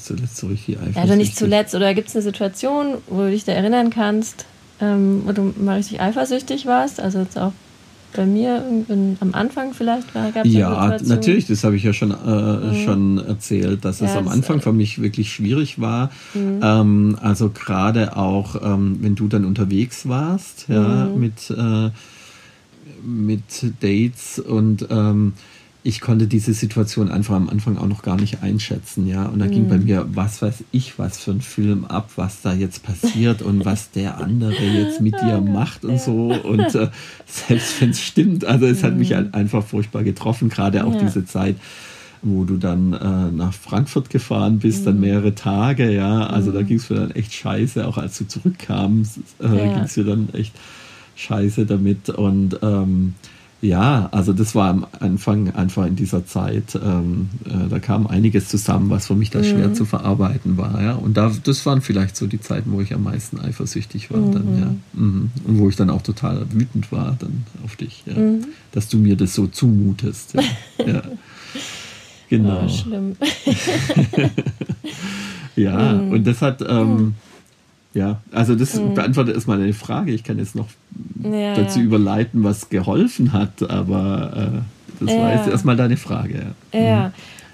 Zuletzt 0.00 0.36
so 0.38 0.46
richtig 0.46 0.76
eifersüchtig. 0.76 0.96
Ja, 0.96 1.02
also 1.02 1.14
nicht 1.16 1.36
zuletzt. 1.36 1.74
Oder 1.74 1.92
gibt 1.92 2.08
es 2.08 2.16
eine 2.16 2.22
Situation, 2.22 2.98
wo 3.08 3.22
du 3.22 3.30
dich 3.30 3.44
da 3.44 3.52
erinnern 3.52 3.90
kannst, 3.90 4.46
ähm, 4.80 5.22
wo 5.26 5.32
du 5.32 5.52
mal 5.58 5.76
richtig 5.76 6.00
eifersüchtig 6.00 6.66
warst? 6.66 6.98
Also 7.00 7.18
jetzt 7.18 7.36
auch 7.36 7.52
bei 8.14 8.26
mir 8.26 8.64
am 9.20 9.34
Anfang 9.34 9.74
vielleicht 9.74 10.14
war, 10.14 10.32
gab 10.32 10.46
es 10.46 10.52
Ja, 10.52 10.96
natürlich, 11.04 11.46
das 11.46 11.64
habe 11.64 11.76
ich 11.76 11.82
ja 11.82 11.92
schon, 11.92 12.10
äh, 12.10 12.14
mhm. 12.14 12.84
schon 12.84 13.18
erzählt, 13.18 13.84
dass 13.84 14.00
ja, 14.00 14.06
es 14.06 14.16
am 14.16 14.28
Anfang 14.28 14.60
für 14.60 14.72
mich 14.72 15.00
wirklich 15.00 15.32
schwierig 15.32 15.80
war. 15.80 16.10
Mhm. 16.34 16.60
Ähm, 16.62 17.18
also 17.20 17.50
gerade 17.50 18.16
auch, 18.16 18.56
ähm, 18.62 18.98
wenn 19.00 19.14
du 19.14 19.28
dann 19.28 19.44
unterwegs 19.44 20.08
warst, 20.08 20.66
ja, 20.68 21.06
mhm. 21.06 21.20
mit, 21.20 21.50
äh, 21.50 21.90
mit 23.04 23.72
Dates 23.80 24.38
und 24.38 24.86
ähm, 24.90 25.34
ich 25.84 26.00
konnte 26.00 26.26
diese 26.26 26.52
Situation 26.52 27.08
einfach 27.08 27.36
am 27.36 27.48
Anfang 27.48 27.78
auch 27.78 27.86
noch 27.86 28.02
gar 28.02 28.16
nicht 28.16 28.42
einschätzen, 28.42 29.06
ja. 29.06 29.26
Und 29.26 29.38
da 29.38 29.46
mhm. 29.46 29.50
ging 29.50 29.68
bei 29.68 29.78
mhm. 29.78 29.84
mir, 29.84 30.06
was 30.12 30.42
weiß 30.42 30.64
ich, 30.72 30.98
was 30.98 31.18
für 31.18 31.30
ein 31.30 31.40
Film 31.40 31.84
ab, 31.84 32.10
was 32.16 32.42
da 32.42 32.52
jetzt 32.52 32.82
passiert 32.82 33.42
und 33.42 33.64
was 33.64 33.90
der 33.92 34.18
andere 34.18 34.64
jetzt 34.64 35.00
mit 35.00 35.14
dir 35.22 35.40
macht 35.40 35.84
und 35.84 36.00
so. 36.00 36.32
Und 36.32 36.74
äh, 36.74 36.90
selbst 37.26 37.80
wenn 37.80 37.90
es 37.90 38.00
stimmt, 38.00 38.44
also 38.44 38.66
es 38.66 38.82
mhm. 38.82 38.86
hat 38.86 38.96
mich 38.96 39.10
mhm. 39.10 39.14
halt 39.14 39.34
einfach 39.34 39.64
furchtbar 39.64 40.02
getroffen, 40.02 40.48
gerade 40.48 40.84
auch 40.84 40.94
ja. 40.94 41.00
diese 41.00 41.24
Zeit 41.24 41.56
wo 42.20 42.42
du 42.44 42.56
dann 42.56 42.92
äh, 42.94 43.30
nach 43.30 43.52
Frankfurt 43.52 44.10
gefahren 44.10 44.58
bist, 44.58 44.80
mhm. 44.80 44.84
dann 44.86 45.00
mehrere 45.00 45.34
Tage, 45.36 45.92
ja. 45.92 46.26
Also 46.26 46.50
mhm. 46.50 46.54
da 46.54 46.62
ging 46.62 46.78
es 46.78 46.90
mir 46.90 46.96
dann 46.96 47.10
echt 47.12 47.32
scheiße, 47.32 47.86
auch 47.86 47.96
als 47.96 48.18
du 48.18 48.26
zurückkamst, 48.26 49.18
äh, 49.40 49.44
ja. 49.44 49.74
ging 49.74 49.84
es 49.84 49.96
mir 49.96 50.04
dann 50.04 50.28
echt 50.32 50.52
scheiße 51.14 51.66
damit. 51.66 52.10
Und 52.10 52.58
ähm, 52.62 53.14
ja, 53.60 54.08
also 54.12 54.32
das 54.32 54.54
war 54.54 54.68
am 54.70 54.86
Anfang 55.00 55.50
einfach 55.50 55.84
in 55.86 55.96
dieser 55.96 56.24
Zeit, 56.24 56.78
ähm, 56.80 57.28
äh, 57.44 57.68
da 57.68 57.80
kam 57.80 58.06
einiges 58.06 58.48
zusammen, 58.48 58.88
was 58.88 59.08
für 59.08 59.16
mich 59.16 59.30
da 59.30 59.40
mhm. 59.40 59.44
schwer 59.44 59.74
zu 59.74 59.84
verarbeiten 59.84 60.56
war. 60.56 60.80
Ja? 60.80 60.94
Und 60.94 61.16
da, 61.16 61.32
das 61.42 61.66
waren 61.66 61.80
vielleicht 61.80 62.16
so 62.16 62.28
die 62.28 62.40
Zeiten, 62.40 62.70
wo 62.70 62.80
ich 62.80 62.94
am 62.94 63.02
meisten 63.02 63.40
eifersüchtig 63.40 64.12
war. 64.12 64.20
Mhm. 64.20 64.32
Dann, 64.32 64.58
ja? 64.58 64.74
Mhm. 64.92 65.30
Und 65.44 65.58
wo 65.58 65.68
ich 65.68 65.74
dann 65.74 65.90
auch 65.90 66.02
total 66.02 66.46
wütend 66.52 66.92
war 66.92 67.16
dann 67.18 67.44
auf 67.64 67.74
dich, 67.74 68.04
ja? 68.06 68.14
Mhm. 68.14 68.46
dass 68.70 68.88
du 68.88 68.98
mir 68.98 69.16
das 69.16 69.34
so 69.34 69.48
zumutest. 69.48 70.34
Ja, 70.34 70.42
ja. 70.86 71.02
genau. 72.28 72.62
Oh, 72.64 72.68
schlimm. 72.68 73.16
ja, 75.56 75.94
mhm. 75.94 76.12
und 76.12 76.26
das 76.26 76.42
hat... 76.42 76.64
Ähm, 76.66 77.14
ja, 77.94 78.20
also 78.32 78.54
das 78.54 78.74
mhm. 78.74 78.94
beantwortet 78.94 79.34
erstmal 79.34 79.60
eine 79.60 79.72
Frage. 79.72 80.12
Ich 80.12 80.24
kann 80.24 80.38
jetzt 80.38 80.54
noch 80.54 80.68
ja, 81.22 81.54
dazu 81.54 81.78
ja. 81.78 81.84
überleiten, 81.84 82.44
was 82.44 82.68
geholfen 82.68 83.32
hat, 83.32 83.68
aber 83.68 84.62
äh, 85.00 85.04
das 85.04 85.14
ja. 85.14 85.20
war 85.20 85.34
jetzt 85.34 85.48
erstmal 85.48 85.76
deine 85.76 85.96
Frage. 85.96 86.54
Ja. 86.72 86.80
ja. 86.80 87.06
Mhm. 87.06 87.12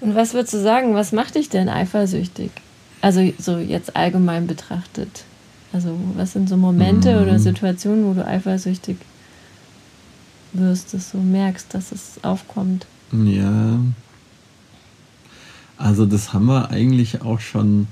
Und 0.09 0.15
was 0.15 0.33
würdest 0.33 0.53
du 0.53 0.61
sagen, 0.61 0.93
was 0.93 1.11
macht 1.13 1.35
dich 1.35 1.49
denn 1.49 1.69
eifersüchtig? 1.69 2.51
Also 3.01 3.31
so 3.39 3.57
jetzt 3.57 3.95
allgemein 3.95 4.45
betrachtet. 4.45 5.23
Also 5.71 5.97
was 6.15 6.33
sind 6.33 6.49
so 6.49 6.57
Momente 6.57 7.15
mhm. 7.15 7.21
oder 7.23 7.39
Situationen, 7.39 8.05
wo 8.05 8.13
du 8.13 8.25
eifersüchtig 8.25 8.97
wirst, 10.53 10.93
dass 10.93 11.11
du 11.11 11.17
merkst, 11.17 11.73
dass 11.73 11.91
es 11.91 12.23
aufkommt? 12.23 12.85
Ja. 13.11 13.79
Also 15.77 16.05
das 16.05 16.33
haben 16.33 16.45
wir 16.45 16.69
eigentlich 16.69 17.21
auch 17.21 17.39
schon 17.39 17.87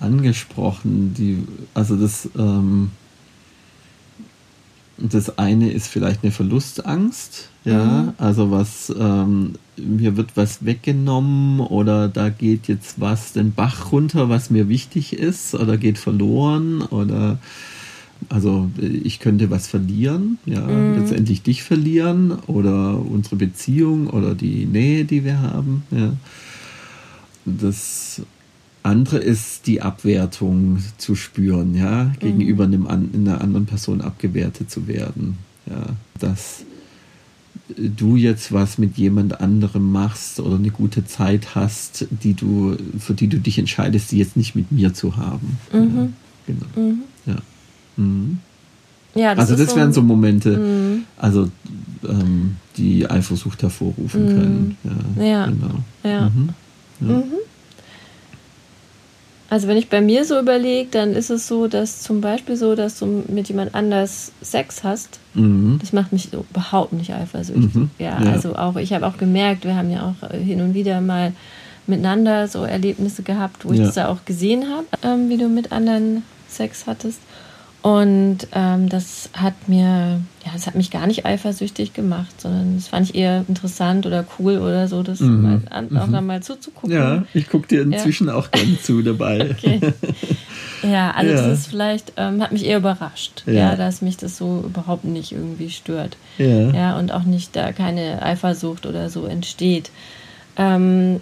angesprochen. 0.00 1.14
Die, 1.14 1.44
also 1.74 1.96
das, 1.96 2.28
ähm, 2.36 2.90
das 4.98 5.38
eine 5.38 5.70
ist 5.70 5.86
vielleicht 5.86 6.22
eine 6.22 6.32
Verlustangst, 6.32 7.48
ja, 7.64 7.84
mhm. 7.84 8.12
also 8.18 8.50
was, 8.50 8.92
ähm, 8.98 9.54
mir 9.76 10.16
wird 10.16 10.36
was 10.36 10.64
weggenommen 10.64 11.60
oder 11.60 12.08
da 12.08 12.28
geht 12.28 12.68
jetzt 12.68 13.00
was 13.00 13.32
den 13.32 13.52
Bach 13.52 13.92
runter, 13.92 14.28
was 14.28 14.50
mir 14.50 14.68
wichtig 14.68 15.14
ist 15.14 15.54
oder 15.54 15.76
geht 15.76 15.98
verloren 15.98 16.82
oder 16.82 17.38
also 18.28 18.70
ich 18.76 19.18
könnte 19.18 19.50
was 19.50 19.66
verlieren, 19.66 20.38
ja, 20.44 20.60
mhm. 20.60 20.98
letztendlich 20.98 21.42
dich 21.42 21.62
verlieren 21.62 22.32
oder 22.46 22.98
unsere 22.98 23.36
Beziehung 23.36 24.08
oder 24.08 24.34
die 24.34 24.66
Nähe, 24.66 25.04
die 25.04 25.24
wir 25.24 25.40
haben, 25.40 25.84
ja. 25.90 26.12
Das 27.46 28.20
andere 28.82 29.18
ist 29.18 29.66
die 29.66 29.82
Abwertung 29.82 30.78
zu 30.96 31.14
spüren, 31.14 31.74
ja, 31.74 32.12
gegenüber 32.18 32.66
mhm. 32.66 32.86
einem, 32.86 33.12
einer 33.14 33.40
anderen 33.40 33.66
Person 33.66 34.00
abgewertet 34.00 34.70
zu 34.70 34.86
werden. 34.86 35.38
Ja, 35.66 35.86
dass 36.18 36.64
du 37.76 38.16
jetzt 38.16 38.52
was 38.52 38.78
mit 38.78 38.96
jemand 38.96 39.40
anderem 39.40 39.92
machst 39.92 40.40
oder 40.40 40.56
eine 40.56 40.70
gute 40.70 41.04
Zeit 41.04 41.54
hast, 41.54 42.06
die 42.10 42.34
du, 42.34 42.76
für 42.98 43.14
die 43.14 43.28
du 43.28 43.38
dich 43.38 43.58
entscheidest, 43.58 44.12
die 44.12 44.18
jetzt 44.18 44.36
nicht 44.36 44.54
mit 44.54 44.72
mir 44.72 44.94
zu 44.94 45.16
haben. 45.16 45.58
Mhm. 45.72 45.96
Ja, 45.96 46.08
genau. 46.46 46.88
Mhm. 46.88 46.98
Ja. 47.26 47.36
Mhm. 47.96 48.38
ja 49.14 49.34
das 49.34 49.50
also 49.50 49.62
das 49.62 49.72
so 49.72 49.76
wären 49.76 49.92
so 49.92 50.02
Momente, 50.02 50.56
mhm. 50.56 51.02
also 51.16 51.50
ähm, 52.08 52.56
die 52.76 53.08
Eifersucht 53.08 53.62
hervorrufen 53.62 54.24
mhm. 54.24 54.28
können. 54.28 54.76
Ja, 55.16 55.24
ja. 55.24 55.46
genau. 55.46 55.74
Ja. 56.02 56.30
Mhm. 56.30 56.50
Ja. 59.50 59.54
Also 59.54 59.68
wenn 59.68 59.76
ich 59.76 59.88
bei 59.88 60.00
mir 60.00 60.24
so 60.24 60.38
überlege, 60.38 60.88
dann 60.90 61.14
ist 61.14 61.30
es 61.30 61.46
so, 61.46 61.66
dass 61.66 62.02
zum 62.02 62.20
Beispiel 62.20 62.56
so, 62.56 62.74
dass 62.74 62.98
du 62.98 63.24
mit 63.28 63.48
jemand 63.48 63.74
anders 63.74 64.32
Sex 64.40 64.84
hast, 64.84 65.18
mhm. 65.34 65.78
das 65.80 65.92
macht 65.92 66.12
mich 66.12 66.28
so 66.30 66.44
überhaupt 66.50 66.92
nicht 66.92 67.12
eifersüchtig. 67.12 67.74
Mhm. 67.74 67.90
Ja, 67.98 68.22
ja, 68.22 68.32
also 68.32 68.54
auch, 68.54 68.76
ich 68.76 68.92
habe 68.92 69.06
auch 69.06 69.16
gemerkt, 69.16 69.64
wir 69.64 69.76
haben 69.76 69.90
ja 69.90 70.14
auch 70.22 70.30
hin 70.30 70.60
und 70.60 70.74
wieder 70.74 71.00
mal 71.00 71.32
miteinander 71.86 72.48
so 72.48 72.64
Erlebnisse 72.64 73.22
gehabt, 73.22 73.64
wo 73.64 73.72
ja. 73.72 73.80
ich 73.80 73.94
das 73.94 73.98
auch 73.98 74.24
gesehen 74.24 74.66
habe, 74.68 74.86
ähm, 75.02 75.28
wie 75.28 75.36
du 75.36 75.48
mit 75.48 75.72
anderen 75.72 76.22
Sex 76.48 76.86
hattest. 76.86 77.18
Und 77.82 78.38
ähm, 78.52 78.90
das 78.90 79.30
hat 79.32 79.54
mir, 79.66 80.20
ja, 80.44 80.52
das 80.52 80.66
hat 80.66 80.74
mich 80.74 80.90
gar 80.90 81.06
nicht 81.06 81.24
eifersüchtig 81.24 81.94
gemacht, 81.94 82.38
sondern 82.38 82.76
das 82.76 82.88
fand 82.88 83.08
ich 83.08 83.14
eher 83.14 83.44
interessant 83.48 84.04
oder 84.04 84.26
cool 84.38 84.58
oder 84.58 84.86
so, 84.86 85.02
das 85.02 85.20
mhm. 85.20 85.42
mal 85.42 85.62
auch 85.98 86.06
mhm. 86.06 86.12
dann 86.12 86.26
mal 86.26 86.42
zuzugucken. 86.42 86.92
Ja, 86.92 87.24
ich 87.32 87.48
gucke 87.48 87.68
dir 87.68 87.82
inzwischen 87.82 88.28
ja. 88.28 88.34
auch 88.34 88.50
gerne 88.50 88.78
zu 88.82 89.00
dabei. 89.00 89.50
okay. 89.50 89.80
Ja, 90.82 91.12
also 91.12 91.32
ja. 91.32 91.36
das 91.36 91.58
ist 91.58 91.66
vielleicht, 91.68 92.12
ähm, 92.16 92.42
hat 92.42 92.52
mich 92.52 92.66
eher 92.66 92.78
überrascht, 92.78 93.44
ja. 93.46 93.52
ja. 93.52 93.76
dass 93.76 94.02
mich 94.02 94.18
das 94.18 94.36
so 94.36 94.62
überhaupt 94.66 95.04
nicht 95.04 95.32
irgendwie 95.32 95.70
stört. 95.70 96.18
Ja. 96.36 96.70
Ja, 96.72 96.98
und 96.98 97.12
auch 97.12 97.24
nicht 97.24 97.56
da 97.56 97.72
keine 97.72 98.22
Eifersucht 98.22 98.84
oder 98.84 99.08
so 99.08 99.24
entsteht. 99.24 99.90
Ähm, 100.56 101.20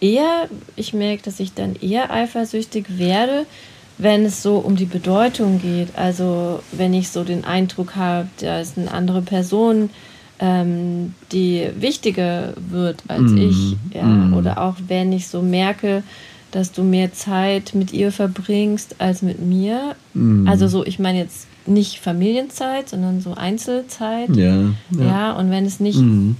eher, 0.00 0.48
ich 0.74 0.92
merke, 0.92 1.22
dass 1.22 1.40
ich 1.40 1.54
dann 1.54 1.76
eher 1.76 2.12
eifersüchtig 2.12 2.98
werde, 2.98 3.46
wenn 3.98 4.24
es 4.24 4.42
so 4.42 4.58
um 4.58 4.76
die 4.76 4.84
Bedeutung 4.84 5.60
geht, 5.60 5.96
also 5.96 6.60
wenn 6.72 6.92
ich 6.92 7.10
so 7.10 7.24
den 7.24 7.44
Eindruck 7.44 7.96
habe, 7.96 8.28
da 8.40 8.60
ist 8.60 8.76
eine 8.76 8.90
andere 8.90 9.22
Person, 9.22 9.90
ähm, 10.38 11.14
die 11.32 11.70
wichtiger 11.78 12.52
wird 12.56 13.02
als 13.08 13.30
mm, 13.30 13.36
ich, 13.38 13.76
ja, 13.94 14.04
mm. 14.04 14.34
oder 14.34 14.60
auch 14.60 14.74
wenn 14.86 15.12
ich 15.12 15.28
so 15.28 15.40
merke, 15.40 16.02
dass 16.50 16.72
du 16.72 16.82
mehr 16.82 17.12
Zeit 17.12 17.74
mit 17.74 17.92
ihr 17.92 18.12
verbringst 18.12 18.96
als 18.98 19.22
mit 19.22 19.40
mir. 19.40 19.96
Mm. 20.12 20.46
Also 20.46 20.68
so, 20.68 20.84
ich 20.84 20.98
meine 20.98 21.18
jetzt 21.18 21.46
nicht 21.66 21.98
Familienzeit, 22.00 22.90
sondern 22.90 23.20
so 23.20 23.32
Einzelzeit. 23.32 24.34
Ja. 24.36 24.56
Ja, 24.90 25.04
ja 25.04 25.32
und 25.32 25.50
wenn 25.50 25.64
es 25.64 25.80
nicht 25.80 25.98
mm. 25.98 26.36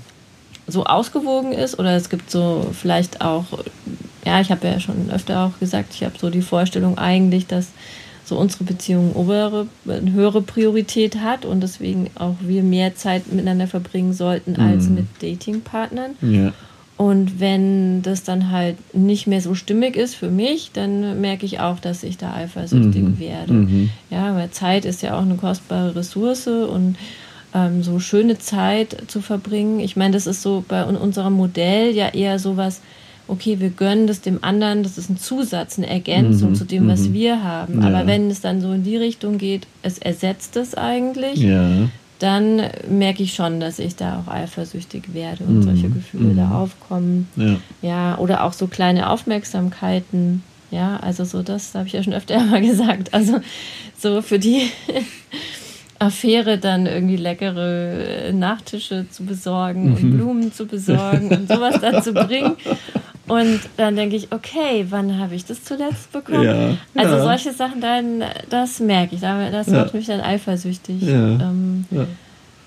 so 0.66 0.84
ausgewogen 0.84 1.52
ist 1.52 1.78
oder 1.78 1.96
es 1.96 2.10
gibt 2.10 2.30
so 2.30 2.66
vielleicht 2.72 3.22
auch 3.22 3.46
ja, 4.26 4.40
ich 4.40 4.50
habe 4.50 4.66
ja 4.66 4.80
schon 4.80 5.08
öfter 5.10 5.44
auch 5.44 5.58
gesagt, 5.60 5.94
ich 5.94 6.02
habe 6.02 6.18
so 6.18 6.30
die 6.30 6.42
Vorstellung 6.42 6.98
eigentlich, 6.98 7.46
dass 7.46 7.68
so 8.24 8.36
unsere 8.36 8.64
Beziehung 8.64 9.14
obere, 9.14 9.68
eine 9.88 10.12
höhere 10.12 10.42
Priorität 10.42 11.20
hat 11.20 11.44
und 11.44 11.60
deswegen 11.62 12.10
auch 12.16 12.34
wir 12.40 12.64
mehr 12.64 12.96
Zeit 12.96 13.32
miteinander 13.32 13.68
verbringen 13.68 14.12
sollten 14.12 14.56
als 14.56 14.88
mit 14.88 15.06
Datingpartnern. 15.20 16.16
Ja. 16.20 16.52
Und 16.96 17.38
wenn 17.38 18.02
das 18.02 18.24
dann 18.24 18.50
halt 18.50 18.76
nicht 18.94 19.28
mehr 19.28 19.40
so 19.40 19.54
stimmig 19.54 19.96
ist 19.96 20.16
für 20.16 20.30
mich, 20.30 20.70
dann 20.72 21.20
merke 21.20 21.46
ich 21.46 21.60
auch, 21.60 21.78
dass 21.78 22.02
ich 22.02 22.16
da 22.16 22.34
eifersüchtig 22.34 23.02
mhm. 23.02 23.18
werde. 23.20 23.52
Mhm. 23.52 23.90
Ja, 24.10 24.34
weil 24.34 24.50
Zeit 24.50 24.84
ist 24.84 25.02
ja 25.02 25.16
auch 25.16 25.22
eine 25.22 25.36
kostbare 25.36 25.94
Ressource 25.94 26.48
und 26.48 26.96
ähm, 27.54 27.84
so 27.84 28.00
schöne 28.00 28.38
Zeit 28.38 28.96
zu 29.06 29.20
verbringen. 29.20 29.78
Ich 29.78 29.94
meine, 29.94 30.14
das 30.14 30.26
ist 30.26 30.42
so 30.42 30.64
bei 30.66 30.84
unserem 30.84 31.34
Modell 31.34 31.94
ja 31.94 32.08
eher 32.08 32.40
sowas, 32.40 32.80
okay, 33.28 33.58
wir 33.60 33.70
gönnen 33.70 34.06
das 34.06 34.20
dem 34.20 34.42
anderen, 34.42 34.82
das 34.82 34.98
ist 34.98 35.10
ein 35.10 35.18
Zusatz, 35.18 35.78
eine 35.78 35.88
Ergänzung 35.88 36.50
mhm, 36.50 36.54
zu 36.54 36.64
dem, 36.64 36.88
was 36.88 37.08
mhm. 37.08 37.14
wir 37.14 37.42
haben. 37.42 37.82
Ja. 37.82 37.88
Aber 37.88 38.06
wenn 38.06 38.30
es 38.30 38.40
dann 38.40 38.60
so 38.60 38.72
in 38.72 38.84
die 38.84 38.96
Richtung 38.96 39.38
geht, 39.38 39.66
es 39.82 39.98
ersetzt 39.98 40.56
es 40.56 40.74
eigentlich, 40.74 41.36
ja. 41.40 41.88
dann 42.18 42.62
merke 42.88 43.22
ich 43.22 43.34
schon, 43.34 43.60
dass 43.60 43.78
ich 43.78 43.96
da 43.96 44.20
auch 44.20 44.32
eifersüchtig 44.32 45.12
werde 45.12 45.44
und 45.44 45.58
mhm. 45.58 45.62
solche 45.62 45.88
Gefühle 45.88 46.34
da 46.34 46.46
mhm. 46.46 46.52
aufkommen. 46.52 47.28
Ja. 47.36 47.56
ja, 47.82 48.18
oder 48.18 48.44
auch 48.44 48.52
so 48.52 48.66
kleine 48.66 49.10
Aufmerksamkeiten. 49.10 50.42
Ja, 50.70 50.96
also 50.96 51.24
so 51.24 51.42
das 51.42 51.74
habe 51.74 51.86
ich 51.86 51.92
ja 51.92 52.02
schon 52.02 52.14
öfter 52.14 52.40
mal 52.44 52.60
gesagt. 52.60 53.12
Also 53.12 53.40
so 53.98 54.22
für 54.22 54.38
die 54.38 54.62
Affäre 55.98 56.58
dann 56.58 56.86
irgendwie 56.86 57.16
leckere 57.16 58.32
Nachtische 58.32 59.06
zu 59.10 59.24
besorgen 59.24 59.94
und 59.94 60.02
mhm. 60.02 60.16
Blumen 60.16 60.52
zu 60.52 60.66
besorgen 60.66 61.30
und 61.30 61.48
sowas 61.48 61.80
dann 61.80 62.02
zu 62.02 62.12
bringen. 62.12 62.56
Und 63.28 63.60
dann 63.76 63.96
denke 63.96 64.16
ich, 64.16 64.32
okay, 64.32 64.86
wann 64.90 65.18
habe 65.18 65.34
ich 65.34 65.44
das 65.44 65.64
zuletzt 65.64 66.12
bekommen? 66.12 66.44
Ja, 66.44 66.76
also 66.94 67.16
ja. 67.16 67.22
solche 67.22 67.52
Sachen, 67.52 67.80
dann, 67.80 68.22
das 68.50 68.78
merke 68.78 69.16
ich, 69.16 69.20
das 69.20 69.66
macht 69.66 69.92
ja. 69.92 69.98
mich 69.98 70.06
dann 70.06 70.20
eifersüchtig. 70.20 71.02
Ähm, 71.02 71.84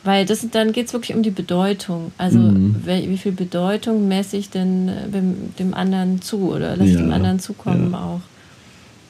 weil 0.03 0.25
das, 0.25 0.45
dann 0.51 0.71
geht 0.71 0.87
es 0.87 0.93
wirklich 0.93 1.15
um 1.15 1.23
die 1.23 1.31
Bedeutung. 1.31 2.11
Also 2.17 2.39
mhm. 2.39 2.83
wie, 2.85 3.17
viel 3.17 3.31
Bedeutung 3.31 4.07
messe 4.07 4.37
ich 4.37 4.49
denn 4.49 4.87
äh, 4.87 5.09
dem, 5.09 5.55
dem 5.57 5.73
anderen 5.73 6.21
zu 6.21 6.51
oder 6.51 6.75
lasse 6.75 6.91
ich 6.91 6.97
dem 6.97 7.11
anderen 7.11 7.39
zukommen 7.39 7.93
auch. 7.95 8.21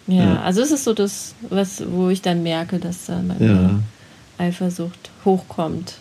Ja, 0.07 0.41
also 0.41 0.61
es 0.61 0.71
ist 0.71 0.85
so 0.85 0.93
das, 0.93 1.35
was, 1.49 1.83
wo 1.91 2.09
ich 2.09 2.23
dann 2.23 2.41
merke, 2.41 2.79
dass 2.79 3.05
da 3.05 3.21
meine 3.21 3.83
Eifersucht 4.39 5.11
hochkommt. 5.23 5.95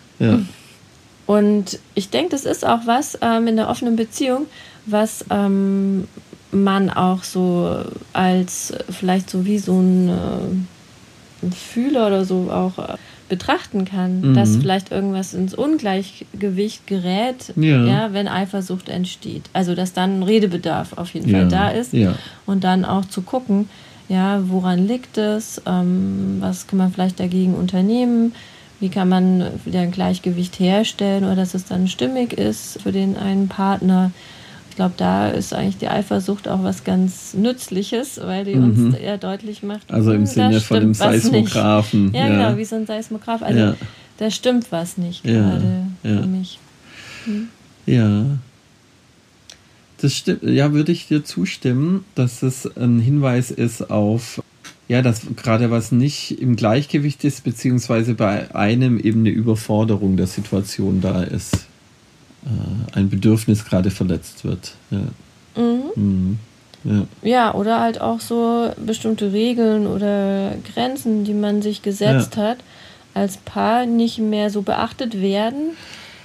Und 1.27 1.77
ich 1.93 2.09
denke, 2.09 2.31
das 2.31 2.45
ist 2.45 2.65
auch 2.65 2.79
was 2.85 3.19
ähm, 3.21 3.47
in 3.47 3.55
der 3.55 3.69
offenen 3.69 3.95
Beziehung, 3.95 4.47
was 4.91 5.25
ähm, 5.29 6.07
man 6.51 6.89
auch 6.89 7.23
so 7.23 7.83
als 8.13 8.73
vielleicht 8.89 9.29
so 9.29 9.45
wie 9.45 9.59
so 9.59 9.79
ein, 9.79 10.09
äh, 10.09 11.45
ein 11.45 11.51
Fühler 11.51 12.07
oder 12.07 12.25
so 12.25 12.49
auch 12.51 12.77
äh, 12.79 12.97
betrachten 13.29 13.85
kann, 13.85 14.21
mhm. 14.21 14.33
dass 14.33 14.55
vielleicht 14.55 14.91
irgendwas 14.91 15.33
ins 15.33 15.53
Ungleichgewicht 15.53 16.87
gerät, 16.87 17.53
ja. 17.55 17.85
ja. 17.85 18.13
wenn 18.13 18.27
Eifersucht 18.27 18.89
entsteht. 18.89 19.43
Also 19.53 19.75
dass 19.75 19.93
dann 19.93 20.23
Redebedarf 20.23 20.93
auf 20.97 21.13
jeden 21.13 21.29
ja. 21.29 21.39
Fall 21.39 21.47
da 21.47 21.69
ist 21.69 21.93
ja. 21.93 22.15
und 22.45 22.63
dann 22.63 22.83
auch 22.83 23.05
zu 23.05 23.21
gucken, 23.21 23.69
ja, 24.09 24.41
woran 24.49 24.87
liegt 24.87 25.19
es, 25.19 25.61
ähm, 25.67 26.37
was 26.39 26.65
kann 26.65 26.79
man 26.79 26.91
vielleicht 26.91 27.19
dagegen 27.19 27.53
unternehmen, 27.53 28.33
wie 28.79 28.89
kann 28.89 29.07
man 29.07 29.45
wieder 29.65 29.81
ein 29.81 29.91
Gleichgewicht 29.91 30.59
herstellen 30.59 31.23
oder 31.23 31.35
dass 31.35 31.53
es 31.53 31.65
dann 31.65 31.87
stimmig 31.87 32.33
ist 32.33 32.81
für 32.81 32.91
den 32.91 33.17
einen 33.17 33.47
Partner 33.47 34.11
glaube, 34.79 34.93
da 34.95 35.27
ist 35.27 35.53
eigentlich 35.53 35.77
die 35.77 35.89
Eifersucht 35.89 36.47
auch 36.47 36.63
was 36.63 36.85
ganz 36.85 37.33
Nützliches, 37.33 38.17
weil 38.23 38.45
die 38.45 38.55
mhm. 38.55 38.63
uns 38.63 38.95
ja 39.03 39.17
deutlich 39.17 39.61
macht. 39.61 39.91
Also 39.91 40.13
im 40.13 40.19
hm, 40.19 40.25
Sinne 40.25 40.61
von 40.61 40.79
dem 40.79 40.93
Seismographen. 40.93 42.13
Ja, 42.13 42.21
ja, 42.21 42.27
genau, 42.29 42.57
wie 42.57 42.63
so 42.63 42.77
ein 42.77 42.85
Seismograph. 42.85 43.41
Also 43.41 43.59
ja. 43.59 43.75
da 44.19 44.31
stimmt 44.31 44.71
was 44.71 44.97
nicht 44.97 45.25
ja. 45.25 45.33
gerade 45.33 45.87
für 46.01 46.27
mich. 46.27 46.59
Hm. 47.25 47.49
Ja. 47.87 48.23
Das 49.99 50.13
stimmt, 50.13 50.43
ja, 50.43 50.71
würde 50.71 50.93
ich 50.93 51.09
dir 51.09 51.25
zustimmen, 51.25 52.05
dass 52.15 52.41
es 52.41 52.65
ein 52.77 53.01
Hinweis 53.01 53.51
ist 53.51 53.91
auf 53.91 54.41
ja, 54.87 55.03
dass 55.03 55.21
gerade 55.35 55.69
was 55.69 55.91
nicht 55.91 56.41
im 56.41 56.55
Gleichgewicht 56.55 57.23
ist, 57.23 57.43
beziehungsweise 57.43 58.15
bei 58.15 58.55
einem 58.55 58.97
eben 58.97 59.19
eine 59.19 59.29
Überforderung 59.29 60.17
der 60.17 60.25
Situation 60.25 60.99
da 60.99 61.21
ist. 61.21 61.68
Äh, 62.45 62.97
ein 62.97 63.09
Bedürfnis 63.09 63.65
gerade 63.65 63.91
verletzt 63.91 64.45
wird. 64.45 64.73
Ja. 64.91 65.61
Mhm. 65.61 65.91
Mhm. 65.95 66.39
Ja. 66.85 67.05
ja, 67.23 67.53
oder 67.55 67.81
halt 67.81 67.99
auch 67.99 68.21
so 68.21 68.71
bestimmte 68.77 69.33
Regeln 69.33 69.85
oder 69.85 70.53
Grenzen, 70.73 71.25
die 71.25 71.33
man 71.33 71.61
sich 71.61 71.81
gesetzt 71.81 72.37
ja. 72.37 72.43
hat, 72.43 72.57
als 73.13 73.35
Paar 73.35 73.85
nicht 73.85 74.19
mehr 74.19 74.49
so 74.49 74.61
beachtet 74.61 75.21
werden. 75.21 75.71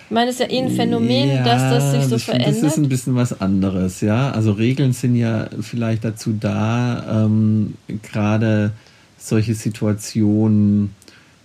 Ich 0.05 0.11
meine, 0.13 0.31
es 0.31 0.39
ist 0.39 0.49
ja 0.49 0.57
eh 0.57 0.63
ein 0.63 0.71
Phänomen, 0.71 1.29
ja, 1.29 1.43
dass 1.43 1.63
das 1.63 1.91
sich 1.93 2.05
so 2.05 2.11
das 2.11 2.23
verändert. 2.25 2.63
Das 2.63 2.73
ist 2.73 2.77
ein 2.77 2.89
bisschen 2.89 3.17
was 3.17 3.41
anderes, 3.41 4.01
ja. 4.01 4.31
Also 4.31 4.53
Regeln 4.53 4.93
sind 4.93 5.17
ja 5.17 5.49
vielleicht 5.61 6.05
dazu 6.05 6.33
da, 6.39 7.25
ähm, 7.25 7.75
gerade 8.03 8.73
solche 9.19 9.55
Situationen 9.55 10.95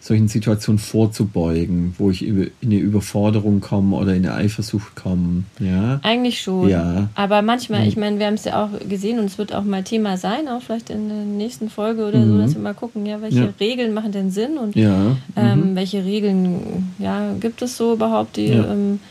solchen 0.02 0.30
Situationen 0.30 0.80
vorzubeugen, 0.80 1.94
wo 1.98 2.10
ich 2.10 2.26
in 2.26 2.52
eine 2.64 2.76
Überforderung 2.78 3.60
komme 3.60 3.98
oder 3.98 4.16
in 4.16 4.26
eine 4.26 4.34
Eifersucht 4.36 4.96
komme. 4.96 5.44
Ja? 5.60 6.00
Eigentlich 6.04 6.42
schon. 6.42 6.70
Ja. 6.70 7.10
Aber 7.16 7.42
manchmal, 7.42 7.86
ich 7.86 7.98
meine, 7.98 8.18
wir 8.18 8.28
haben 8.28 8.36
es 8.36 8.46
ja 8.46 8.64
auch 8.64 8.70
gesehen 8.88 9.20
und 9.20 9.26
es 9.26 9.38
wird 9.38 9.54
auch 9.54 9.66
mal 9.66 9.84
Thema 9.84 10.16
sein, 10.16 10.48
auch 10.48 10.62
vielleicht 10.62 10.90
in 10.90 11.10
der 11.10 11.18
nächsten 11.18 11.70
Folge 11.70 12.08
oder 12.08 12.20
mhm. 12.20 12.32
so, 12.32 12.42
dass 12.42 12.54
wir 12.54 12.62
mal 12.62 12.74
gucken, 12.74 13.06
ja, 13.06 13.22
welche 13.22 13.40
ja. 13.40 13.54
Regeln 13.60 13.94
machen 13.94 14.14
denn 14.14 14.32
Sinn 14.32 14.58
und 14.58 14.76
ja. 14.76 15.18
ähm, 15.36 15.72
mhm. 15.72 15.76
welche 15.76 16.06
Regeln 16.06 16.94
ja, 16.98 17.34
gibt 17.40 17.62
es 17.62 17.76
so 17.76 17.94
überhaupt, 17.94 18.38
die, 18.38 18.48
ähm, 18.48 19.02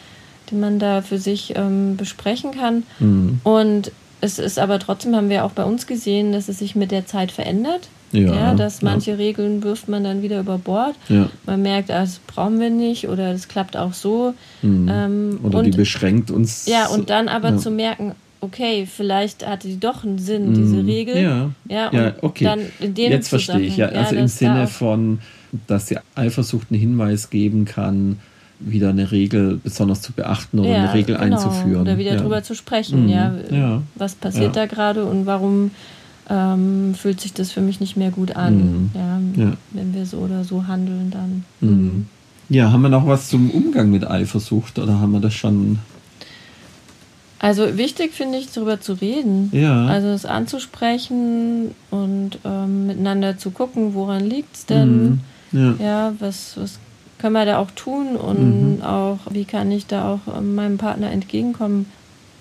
die 0.50 0.54
man 0.54 0.78
da 0.78 1.02
für 1.02 1.18
sich 1.18 1.52
ähm, 1.54 1.96
besprechen 1.96 2.52
kann. 2.52 2.84
Mhm. 2.98 3.40
Und 3.44 3.92
es 4.22 4.38
ist 4.38 4.58
aber 4.58 4.78
trotzdem, 4.78 5.14
haben 5.14 5.28
wir 5.28 5.44
auch 5.44 5.52
bei 5.52 5.64
uns 5.64 5.86
gesehen, 5.86 6.32
dass 6.32 6.48
es 6.48 6.58
sich 6.58 6.74
mit 6.74 6.90
der 6.90 7.06
Zeit 7.06 7.30
verändert. 7.30 7.88
Ja, 8.12 8.34
ja, 8.34 8.54
dass 8.54 8.82
manche 8.82 9.12
ja. 9.12 9.16
Regeln 9.16 9.62
wirft 9.62 9.88
man 9.88 10.04
dann 10.04 10.22
wieder 10.22 10.40
über 10.40 10.58
Bord. 10.58 10.94
Ja. 11.08 11.28
Man 11.46 11.62
merkt, 11.62 11.90
ah, 11.90 12.00
das 12.00 12.20
brauchen 12.26 12.58
wir 12.58 12.70
nicht 12.70 13.08
oder 13.08 13.32
das 13.32 13.48
klappt 13.48 13.76
auch 13.76 13.92
so. 13.92 14.34
Mhm. 14.62 14.88
Ähm, 14.90 15.40
oder 15.42 15.58
und, 15.58 15.64
die 15.64 15.70
beschränkt 15.70 16.30
uns. 16.30 16.66
Ja, 16.66 16.86
und 16.88 17.10
dann 17.10 17.28
aber 17.28 17.58
zu 17.58 17.70
merken, 17.70 18.14
okay, 18.40 18.86
vielleicht 18.86 19.46
hatte 19.46 19.68
die 19.68 19.80
doch 19.80 20.04
einen 20.04 20.18
Sinn, 20.18 20.50
mhm. 20.50 20.54
diese 20.54 20.86
Regel. 20.86 21.16
Ja, 21.20 21.50
ja, 21.68 21.90
ja 21.92 22.12
okay. 22.22 22.44
Dann 22.44 22.60
in 22.80 22.94
dem 22.94 23.12
Jetzt 23.12 23.28
verstehe 23.28 23.60
ich, 23.60 23.76
ja. 23.76 23.88
Also 23.88 24.16
im 24.16 24.28
Sinne 24.28 24.66
von, 24.66 25.18
dass 25.66 25.86
die 25.86 25.98
Eifersucht 26.14 26.68
einen 26.70 26.80
Hinweis 26.80 27.30
geben 27.30 27.64
kann, 27.64 28.18
wieder 28.60 28.88
eine 28.90 29.12
Regel 29.12 29.60
besonders 29.62 30.02
zu 30.02 30.12
beachten 30.12 30.58
oder 30.58 30.74
eine 30.74 30.94
Regel 30.94 31.16
genau. 31.16 31.36
einzuführen. 31.36 31.82
Oder 31.82 31.98
wieder 31.98 32.16
drüber 32.16 32.42
zu 32.42 32.54
sprechen, 32.54 33.04
mhm. 33.04 33.10
ja. 33.50 33.82
Was 33.94 34.14
passiert 34.14 34.56
da 34.56 34.66
gerade 34.66 35.04
und 35.04 35.26
warum 35.26 35.70
ähm, 36.28 36.94
fühlt 36.94 37.20
sich 37.20 37.32
das 37.32 37.52
für 37.52 37.60
mich 37.60 37.80
nicht 37.80 37.96
mehr 37.96 38.10
gut 38.10 38.36
an. 38.36 38.56
Mhm. 38.56 38.90
Ja, 38.94 39.44
ja, 39.44 39.52
Wenn 39.72 39.94
wir 39.94 40.06
so 40.06 40.18
oder 40.18 40.44
so 40.44 40.66
handeln, 40.66 41.10
dann. 41.10 41.44
Mhm. 41.60 42.06
Ja, 42.48 42.72
haben 42.72 42.82
wir 42.82 42.88
noch 42.88 43.06
was 43.06 43.28
zum 43.28 43.50
Umgang 43.50 43.90
mit 43.90 44.08
Eifersucht 44.08 44.78
oder 44.78 45.00
haben 45.00 45.12
wir 45.12 45.20
das 45.20 45.34
schon? 45.34 45.78
Also 47.40 47.76
wichtig 47.76 48.12
finde 48.12 48.38
ich, 48.38 48.50
darüber 48.52 48.80
zu 48.80 48.94
reden. 48.94 49.50
Ja. 49.52 49.86
Also 49.86 50.08
es 50.08 50.24
anzusprechen 50.24 51.74
und 51.90 52.38
ähm, 52.44 52.86
miteinander 52.86 53.38
zu 53.38 53.50
gucken, 53.50 53.94
woran 53.94 54.24
liegt 54.24 54.56
es 54.56 54.66
denn? 54.66 55.04
Mhm. 55.04 55.20
Ja. 55.52 55.74
ja, 55.78 56.12
was, 56.18 56.56
was 56.56 56.78
können 57.18 57.34
wir 57.34 57.44
da 57.44 57.58
auch 57.58 57.70
tun 57.70 58.16
und 58.16 58.78
mhm. 58.78 58.82
auch, 58.82 59.18
wie 59.30 59.44
kann 59.44 59.70
ich 59.70 59.86
da 59.86 60.12
auch 60.12 60.36
ähm, 60.36 60.54
meinem 60.54 60.78
Partner 60.78 61.10
entgegenkommen? 61.10 61.86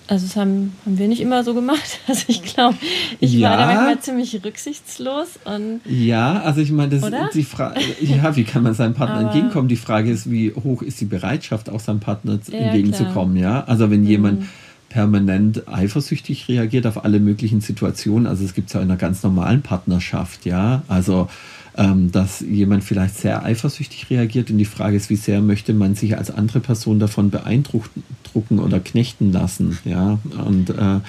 Also 0.08 0.26
das 0.26 0.38
haben, 0.38 0.74
haben 0.86 0.98
wir 0.98 1.08
nicht 1.10 1.22
immer 1.22 1.44
so 1.44 1.54
gemacht. 1.54 2.00
Also 2.08 2.24
ich 2.28 2.42
glaube, 2.42 2.78
ich 3.20 3.34
ja. 3.34 3.50
war 3.50 3.58
da 3.58 3.66
manchmal 3.66 4.00
ziemlich 4.00 4.42
rücksichtslos. 4.44 5.40
Und 5.44 5.82
ja, 5.86 6.42
also 6.42 6.62
ich 6.62 6.72
meine, 6.72 6.98
das 6.98 7.04
ist 7.04 7.36
die 7.36 7.44
Frage, 7.44 7.82
ja, 8.00 8.36
wie 8.36 8.46
kann 8.46 8.64
man 8.64 8.74
seinem 8.74 8.94
Partner 8.94 9.16
Aber 9.18 9.26
entgegenkommen? 9.26 9.68
Die 9.68 9.76
Frage 9.76 10.10
ist, 10.10 10.32
wie 10.32 10.54
hoch 10.54 10.82
ist 10.82 11.02
die 11.02 11.06
Bereitschaft, 11.06 11.70
auch 11.70 11.82
seinem 11.82 12.00
Partner 12.00 12.40
ja, 12.50 12.60
entgegenzukommen, 12.60 13.38
klar. 13.38 13.60
ja? 13.60 13.64
Also 13.66 13.92
wenn 13.92 14.02
mhm. 14.02 14.08
jemand 14.08 14.46
permanent 14.90 15.68
eifersüchtig 15.68 16.48
reagiert 16.48 16.88
auf 16.88 17.04
alle 17.04 17.20
möglichen 17.20 17.60
Situationen, 17.60 18.26
also 18.26 18.46
es 18.46 18.54
gibt 18.54 18.68
es 18.68 18.74
ja 18.74 18.82
in 18.82 18.90
einer 18.90 18.98
ganz 18.98 19.22
normalen 19.24 19.62
Partnerschaft, 19.62 20.46
ja, 20.46 20.84
also 20.88 21.28
ähm, 21.78 22.12
dass 22.12 22.42
jemand 22.42 22.84
vielleicht 22.84 23.18
sehr 23.18 23.44
eifersüchtig 23.44 24.10
reagiert 24.10 24.50
und 24.50 24.58
die 24.58 24.66
Frage 24.66 24.98
ist, 24.98 25.10
wie 25.10 25.16
sehr 25.16 25.42
möchte 25.42 25.74
man 25.74 25.96
sich 25.96 26.18
als 26.18 26.32
andere 26.32 26.60
Person 26.60 27.00
davon 27.00 27.30
beeindrucken 27.30 28.60
oder 28.60 28.80
knechten 28.80 29.32
lassen, 29.32 29.78
ja, 29.86 30.20
und 30.46 30.72
äh, 30.72 31.00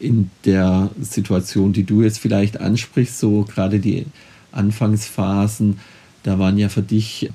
in 0.00 0.30
der 0.44 0.90
Situation, 1.00 1.72
die 1.72 1.84
du 1.84 2.02
jetzt 2.02 2.18
vielleicht 2.18 2.60
ansprichst, 2.60 3.18
so 3.18 3.42
gerade 3.42 3.78
die 3.78 4.06
Anfangsphasen, 4.52 5.78
da 6.24 6.38
waren 6.38 6.58
ja 6.58 6.68
für 6.68 6.82
dich 6.82 7.26
äh, 7.26 7.30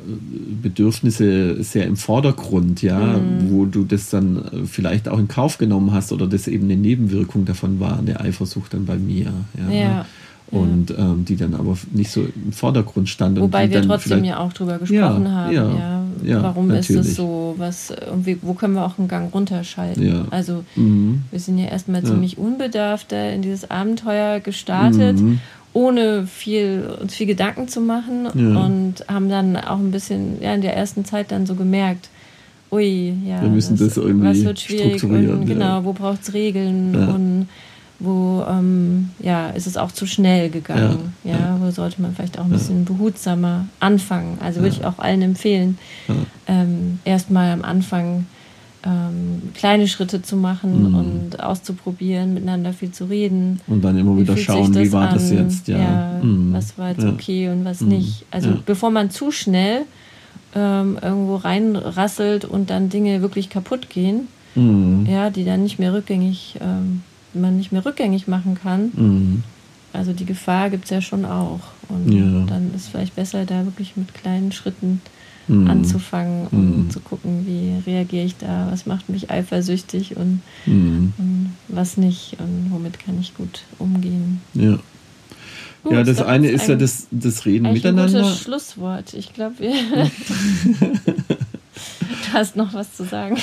Bedürfnisse 0.61 1.63
sehr 1.63 1.87
im 1.87 1.95
Vordergrund, 1.95 2.81
ja, 2.81 3.17
mhm. 3.17 3.49
wo 3.49 3.65
du 3.65 3.85
das 3.85 4.09
dann 4.09 4.37
äh, 4.37 4.65
vielleicht 4.65 5.07
auch 5.07 5.19
in 5.19 5.29
Kauf 5.29 5.57
genommen 5.57 5.93
hast 5.93 6.11
oder 6.11 6.27
das 6.27 6.47
eben 6.47 6.65
eine 6.65 6.75
Nebenwirkung 6.75 7.45
davon 7.45 7.79
war, 7.79 7.97
eine 7.97 8.19
Eifersucht 8.19 8.73
dann 8.73 8.85
bei 8.85 8.97
mir. 8.97 9.33
Ja. 9.57 9.73
ja 9.73 10.05
und 10.51 10.91
ähm, 10.91 11.25
die 11.25 11.35
dann 11.35 11.55
aber 11.55 11.75
nicht 11.91 12.11
so 12.11 12.21
im 12.21 12.51
Vordergrund 12.51 13.09
stand. 13.09 13.39
Wobei 13.39 13.69
wir 13.69 13.81
trotzdem 13.81 14.23
ja 14.23 14.39
auch 14.39 14.53
drüber 14.53 14.77
gesprochen 14.77 15.25
ja, 15.25 15.31
haben, 15.31 15.53
ja, 15.53 16.03
ja 16.23 16.43
warum 16.43 16.67
natürlich. 16.67 17.01
ist 17.01 17.07
es 17.09 17.15
so, 17.15 17.55
was 17.57 17.89
irgendwie, 17.89 18.37
wo 18.41 18.53
können 18.53 18.75
wir 18.75 18.85
auch 18.85 18.99
einen 18.99 19.07
Gang 19.07 19.33
runterschalten? 19.33 20.27
Also 20.29 20.63
mhm. 20.75 21.23
wir 21.31 21.39
sind 21.39 21.57
ja 21.57 21.65
erstmal 21.65 22.03
ziemlich 22.03 22.37
unbedarft 22.37 23.11
in 23.11 23.41
dieses 23.41 23.69
Abenteuer 23.71 24.39
gestartet. 24.39 25.19
Mhm. 25.19 25.39
ohne 25.73 26.27
viel, 26.27 26.87
uns 27.01 27.15
viel 27.15 27.25
Gedanken 27.25 27.67
zu 27.67 27.81
machen 27.81 28.27
und 28.27 28.95
haben 29.07 29.27
dann 29.27 29.57
auch 29.57 29.79
ein 29.79 29.89
bisschen 29.89 30.39
ja, 30.39 30.53
in 30.53 30.61
der 30.61 30.77
ersten 30.77 31.03
Zeit 31.03 31.31
dann 31.31 31.47
so 31.47 31.55
gemerkt, 31.55 32.09
ui, 32.71 33.13
ja, 33.25 33.41
wir 33.41 33.49
müssen 33.49 33.77
das, 33.77 33.95
das 33.95 33.97
irgendwie 33.97 34.27
was 34.27 34.43
wird 34.43 34.59
schwierig 34.59 35.03
und, 35.03 35.45
genau, 35.45 35.83
wo 35.83 35.93
braucht 35.93 36.21
es 36.21 36.33
Regeln 36.33 36.95
und 36.95 37.47
wo 38.03 38.43
ähm, 38.49 39.09
ja, 39.19 39.49
ist 39.49 39.65
es 39.65 39.77
auch 39.77 39.91
zu 39.91 40.05
schnell 40.05 40.49
gegangen. 40.49 41.13
Ja, 41.23 41.31
ja, 41.31 41.57
wo 41.59 41.71
sollte 41.71 42.01
man 42.01 42.13
vielleicht 42.13 42.37
auch 42.37 42.43
ein 42.43 42.51
bisschen 42.51 42.83
behutsamer 42.85 43.65
anfangen. 43.79 44.37
Also 44.41 44.61
würde 44.61 44.75
ich 44.75 44.85
auch 44.85 44.99
allen 44.99 45.21
empfehlen, 45.21 45.77
ähm, 46.47 46.99
erstmal 47.05 47.51
am 47.51 47.63
Anfang 47.63 48.25
ähm, 48.85 49.41
kleine 49.53 49.87
Schritte 49.87 50.21
zu 50.21 50.35
machen 50.35 50.89
mhm. 50.89 50.95
und 50.95 51.39
auszuprobieren, 51.39 52.33
miteinander 52.33 52.73
viel 52.73 52.91
zu 52.91 53.05
reden. 53.05 53.61
Und 53.67 53.83
dann 53.83 53.97
immer 53.97 54.17
wieder 54.17 54.35
schauen, 54.35 54.75
wie 54.75 54.91
war 54.91 55.07
an? 55.07 55.13
das 55.13 55.31
jetzt, 55.31 55.67
ja. 55.69 55.77
ja 55.77 56.19
mhm. 56.21 56.53
Was 56.53 56.77
war 56.77 56.89
jetzt 56.89 57.05
okay 57.05 57.49
und 57.49 57.63
was 57.63 57.81
mhm. 57.81 57.89
nicht. 57.89 58.25
Also 58.31 58.59
bevor 58.65 58.91
man 58.91 59.09
zu 59.09 59.31
schnell 59.31 59.83
ähm, 60.53 60.97
irgendwo 61.01 61.37
reinrasselt 61.37 62.43
und 62.43 62.69
dann 62.69 62.89
Dinge 62.89 63.21
wirklich 63.21 63.49
kaputt 63.49 63.89
gehen, 63.89 64.27
mhm. 64.55 65.07
ja, 65.09 65.29
die 65.29 65.45
dann 65.45 65.63
nicht 65.63 65.79
mehr 65.79 65.93
rückgängig 65.93 66.57
ähm, 66.59 67.03
man 67.35 67.57
nicht 67.57 67.71
mehr 67.71 67.85
rückgängig 67.85 68.27
machen 68.27 68.57
kann. 68.61 68.91
Mhm. 68.95 69.43
Also 69.93 70.13
die 70.13 70.25
Gefahr 70.25 70.69
gibt 70.69 70.85
es 70.85 70.89
ja 70.89 71.01
schon 71.01 71.25
auch. 71.25 71.59
Und 71.89 72.11
ja. 72.11 72.45
dann 72.47 72.73
ist 72.73 72.83
es 72.83 72.87
vielleicht 72.87 73.15
besser, 73.15 73.45
da 73.45 73.65
wirklich 73.65 73.95
mit 73.95 74.13
kleinen 74.13 74.51
Schritten 74.51 75.01
mhm. 75.47 75.69
anzufangen 75.69 76.47
und 76.47 76.77
mhm. 76.77 76.89
zu 76.89 76.99
gucken, 76.99 77.45
wie 77.45 77.89
reagiere 77.89 78.25
ich 78.25 78.37
da, 78.37 78.67
was 78.71 78.85
macht 78.85 79.09
mich 79.09 79.29
eifersüchtig 79.29 80.17
und, 80.17 80.41
mhm. 80.65 81.13
und, 81.17 81.53
was 81.67 81.97
nicht 81.97 82.37
und 82.39 82.71
womit 82.71 82.99
kann 82.99 83.19
ich 83.19 83.35
gut 83.35 83.63
umgehen. 83.79 84.41
Ja. 84.53 84.79
Gut, 85.83 85.93
ja, 85.93 86.03
das 86.03 86.21
eine 86.21 86.47
ist 86.49 86.69
ja 86.69 86.75
das, 86.75 87.07
das 87.11 87.45
Reden 87.45 87.73
miteinander. 87.73 88.19
Ein 88.19 88.23
gutes 88.23 88.41
Schlusswort. 88.41 89.13
Ich 89.13 89.33
glaube, 89.33 89.59
wir. 89.59 89.73
du 92.33 92.33
hast 92.33 92.55
noch 92.55 92.73
was 92.73 92.95
zu 92.95 93.03
sagen. 93.03 93.37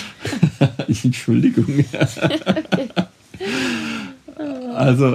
Entschuldigung. 1.04 1.84
okay. 1.92 2.88
Also 4.80 5.14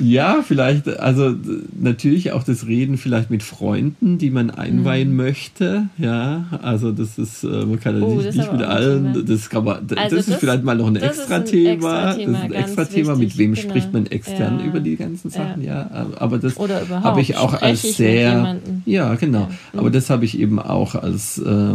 ja, 0.00 0.42
vielleicht, 0.46 0.88
also 1.00 1.34
natürlich 1.78 2.32
auch 2.32 2.44
das 2.44 2.66
Reden 2.66 2.96
vielleicht 2.96 3.30
mit 3.30 3.42
Freunden, 3.42 4.16
die 4.18 4.30
man 4.30 4.50
einweihen 4.50 5.10
mhm. 5.10 5.16
möchte. 5.16 5.88
Ja, 5.98 6.46
also 6.62 6.92
das 6.92 7.18
ist, 7.18 7.44
äh, 7.44 7.48
man 7.48 7.80
kann 7.80 8.00
ja 8.00 8.06
oh, 8.06 8.14
nicht, 8.16 8.36
nicht 8.36 8.52
mit 8.52 8.62
allen, 8.62 9.26
das 9.26 9.50
kann 9.50 9.64
man, 9.64 9.86
das, 9.86 9.98
also 9.98 10.16
das 10.16 10.28
ist 10.28 10.36
vielleicht 10.36 10.64
mal 10.64 10.76
noch 10.76 10.86
ein 10.86 10.96
extra 10.96 11.40
Thema. 11.40 12.06
Das 12.06 12.18
ist 12.18 12.26
ein 12.28 12.52
extra 12.52 12.84
Thema, 12.84 13.16
mit 13.16 13.36
wem 13.36 13.54
genau. 13.54 13.68
spricht 13.68 13.92
man 13.92 14.06
extern 14.06 14.60
ja. 14.60 14.66
über 14.66 14.80
die 14.80 14.96
ganzen 14.96 15.30
Sachen, 15.30 15.62
ja. 15.62 15.90
ja. 15.92 16.06
Aber 16.16 16.38
das 16.38 16.58
habe 16.58 17.20
ich 17.20 17.36
auch 17.36 17.60
als 17.60 17.82
sehr, 17.82 18.58
ja, 18.86 19.14
genau. 19.16 19.40
Ja. 19.40 19.48
Mhm. 19.72 19.78
Aber 19.78 19.90
das 19.90 20.08
habe 20.08 20.24
ich 20.24 20.38
eben 20.38 20.58
auch 20.58 20.94
als, 20.94 21.38
äh, 21.38 21.72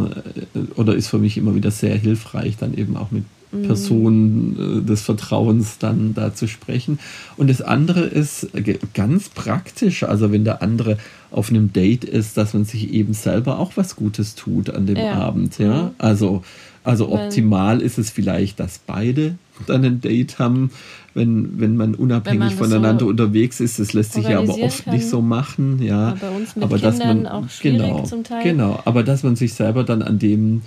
oder 0.75 0.95
ist 0.95 1.07
für 1.07 1.19
mich 1.19 1.37
immer 1.37 1.53
wieder 1.53 1.71
sehr 1.71 1.95
hilfreich, 1.95 2.57
dann 2.57 2.73
eben 2.73 2.97
auch 2.97 3.11
mit 3.11 3.23
mhm. 3.23 3.36
Person 3.51 4.81
äh, 4.81 4.85
des 4.85 5.01
Vertrauens 5.01 5.77
dann 5.77 6.13
da 6.13 6.33
zu 6.33 6.47
sprechen. 6.47 6.99
Und 7.37 7.49
das 7.49 7.61
andere 7.61 8.01
ist 8.01 8.47
ganz 8.93 9.29
praktisch, 9.29 10.03
also 10.03 10.31
wenn 10.31 10.43
der 10.43 10.61
andere 10.61 10.97
auf 11.31 11.49
einem 11.49 11.73
Date 11.73 12.03
ist, 12.03 12.37
dass 12.37 12.53
man 12.53 12.65
sich 12.65 12.93
eben 12.93 13.13
selber 13.13 13.59
auch 13.59 13.73
was 13.75 13.95
Gutes 13.95 14.35
tut 14.35 14.69
an 14.69 14.85
dem 14.85 14.97
ja. 14.97 15.13
Abend. 15.13 15.57
Ja, 15.59 15.83
mhm. 15.83 15.89
also, 15.97 16.43
also 16.83 17.11
optimal 17.11 17.81
ist 17.81 17.97
es 17.97 18.09
vielleicht, 18.09 18.59
dass 18.59 18.79
beide 18.79 19.35
dann 19.65 19.83
ein 19.83 20.01
Date 20.01 20.39
haben, 20.39 20.71
wenn, 21.13 21.59
wenn 21.59 21.75
man 21.75 21.95
unabhängig 21.95 22.39
wenn 22.39 22.47
man 22.47 22.57
voneinander 22.57 23.05
so 23.05 23.09
unterwegs 23.09 23.59
ist. 23.59 23.79
Das 23.79 23.93
lässt 23.93 24.13
sich 24.13 24.27
ja 24.27 24.39
aber 24.39 24.57
oft 24.57 24.85
kann. 24.85 24.93
nicht 24.93 25.09
so 25.09 25.21
machen. 25.21 25.81
Ja, 25.81 26.09
aber, 26.09 26.17
bei 26.17 26.29
uns 26.29 26.55
mit 26.55 26.63
aber 26.63 26.77
dass 26.77 26.99
man 26.99 27.27
auch 27.27 27.45
genau, 27.61 28.03
zum 28.03 28.23
Teil. 28.23 28.43
genau, 28.43 28.79
aber 28.85 29.03
dass 29.03 29.23
man 29.23 29.35
sich 29.35 29.53
selber 29.53 29.83
dann 29.83 30.01
an 30.01 30.19
dem 30.19 30.61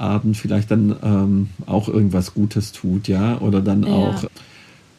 Abend 0.00 0.36
vielleicht 0.36 0.70
dann 0.70 0.96
ähm, 1.02 1.48
auch 1.66 1.88
irgendwas 1.88 2.34
Gutes 2.34 2.72
tut, 2.72 3.08
ja, 3.08 3.38
oder 3.40 3.60
dann 3.60 3.84
ja. 3.84 3.92
auch 3.92 4.24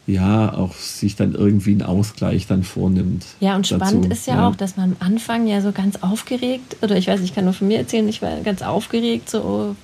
ja, 0.07 0.53
auch 0.53 0.73
sich 0.73 1.15
dann 1.15 1.35
irgendwie 1.35 1.71
einen 1.71 1.83
Ausgleich 1.83 2.47
dann 2.47 2.63
vornimmt. 2.63 3.25
Ja, 3.39 3.55
und 3.55 3.67
spannend 3.67 4.05
dazu. 4.05 4.13
ist 4.13 4.27
ja, 4.27 4.35
ja, 4.35 4.47
auch, 4.47 4.55
dass 4.55 4.75
man 4.75 4.95
am 4.99 5.07
Anfang 5.07 5.47
ja 5.47 5.61
so 5.61 5.71
ganz 5.71 5.97
aufgeregt, 6.01 6.77
oder 6.81 6.97
ich 6.97 7.07
weiß, 7.07 7.21
ich 7.21 7.35
kann 7.35 7.45
nur 7.45 7.53
von 7.53 7.67
mir 7.67 7.77
erzählen, 7.77 8.07
ich 8.09 8.21
war 8.21 8.37
ganz 8.41 8.61
aufgeregt, 8.61 9.29
so, 9.29 9.41
oh, 9.41 9.75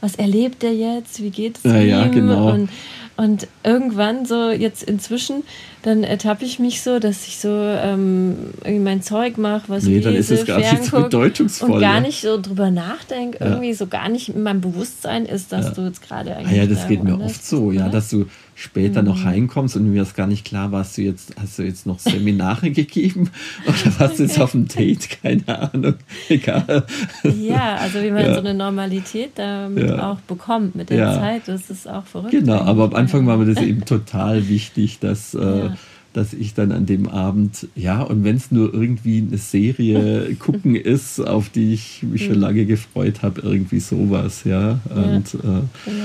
was 0.00 0.16
erlebt 0.16 0.64
er 0.64 0.74
jetzt, 0.74 1.22
wie 1.22 1.30
geht 1.30 1.58
es 1.58 1.64
ja, 1.64 1.80
ihm? 1.80 1.88
Ja, 1.88 2.06
genau. 2.08 2.52
Und, 2.52 2.70
und 3.16 3.46
irgendwann 3.62 4.26
so 4.26 4.50
jetzt 4.50 4.82
inzwischen, 4.82 5.44
dann 5.82 6.04
ertappe 6.04 6.44
ich 6.44 6.58
mich 6.58 6.82
so, 6.82 6.98
dass 6.98 7.26
ich 7.26 7.38
so 7.38 7.48
ähm, 7.48 8.36
irgendwie 8.64 8.84
mein 8.84 9.02
Zeug 9.02 9.38
mache, 9.38 9.64
was 9.68 9.84
nee, 9.84 10.00
dann 10.00 10.14
ist 10.14 10.30
es 10.30 10.44
gar 10.44 10.58
nicht 10.58 10.84
so 10.84 11.02
bedeutungsvoll. 11.02 11.70
Und 11.70 11.80
gar 11.80 12.00
nicht 12.00 12.20
so 12.20 12.40
drüber 12.40 12.70
nachdenke, 12.70 13.38
ja. 13.40 13.50
irgendwie 13.50 13.72
so 13.72 13.86
gar 13.86 14.08
nicht 14.08 14.28
in 14.28 14.42
meinem 14.42 14.60
Bewusstsein 14.60 15.24
ist, 15.24 15.52
dass 15.52 15.66
ja. 15.66 15.72
du 15.72 15.82
jetzt 15.82 16.02
gerade 16.02 16.36
eigentlich. 16.36 16.60
Ah 16.60 16.64
ja, 16.64 16.66
das 16.66 16.86
geht 16.86 17.02
mir 17.02 17.18
oft 17.20 17.44
so, 17.44 17.72
ja, 17.72 17.88
dass 17.88 18.10
du 18.10 18.26
später 18.60 19.00
mhm. 19.00 19.08
noch 19.08 19.24
heimkommst 19.24 19.76
und 19.76 19.90
mir 19.90 20.02
ist 20.02 20.14
gar 20.14 20.26
nicht 20.26 20.44
klar, 20.44 20.70
warst 20.70 20.98
du 20.98 21.02
jetzt, 21.02 21.34
hast 21.40 21.58
du 21.58 21.62
jetzt 21.62 21.86
noch 21.86 21.98
Seminare 21.98 22.70
gegeben 22.70 23.30
oder 23.66 23.98
warst 23.98 24.18
du 24.18 24.24
jetzt 24.24 24.38
auf 24.38 24.52
dem 24.52 24.68
Date? 24.68 25.08
Keine 25.22 25.72
Ahnung. 25.72 25.94
Egal. 26.28 26.84
Ja, 27.22 27.76
also 27.76 28.02
wie 28.02 28.10
man 28.10 28.26
ja. 28.26 28.34
so 28.34 28.40
eine 28.40 28.52
Normalität 28.52 29.32
damit 29.36 29.88
ja. 29.88 30.10
auch 30.10 30.20
bekommt 30.20 30.74
mit 30.74 30.90
der 30.90 30.98
ja. 30.98 31.14
Zeit, 31.14 31.42
das 31.46 31.70
ist 31.70 31.88
auch 31.88 32.04
verrückt. 32.04 32.32
Genau, 32.32 32.58
aber 32.58 32.84
am 32.84 32.94
Anfang 32.94 33.26
war 33.26 33.38
mir 33.38 33.46
das 33.46 33.62
eben 33.64 33.84
total 33.86 34.48
wichtig, 34.48 34.98
dass. 34.98 35.34
Äh, 35.34 35.69
dass 36.12 36.32
ich 36.32 36.54
dann 36.54 36.72
an 36.72 36.86
dem 36.86 37.08
Abend, 37.08 37.68
ja, 37.76 38.02
und 38.02 38.24
wenn 38.24 38.36
es 38.36 38.50
nur 38.50 38.72
irgendwie 38.74 39.18
eine 39.18 39.38
Serie 39.38 40.34
gucken 40.38 40.74
ist, 40.74 41.20
auf 41.20 41.48
die 41.50 41.72
ich 41.72 42.02
mich 42.02 42.24
schon 42.24 42.36
mhm. 42.36 42.42
lange 42.42 42.66
gefreut 42.66 43.22
habe, 43.22 43.42
irgendwie 43.42 43.80
sowas, 43.80 44.44
ja. 44.44 44.80
Und 44.94 45.34
äh, 45.34 45.38
genau. 45.84 46.04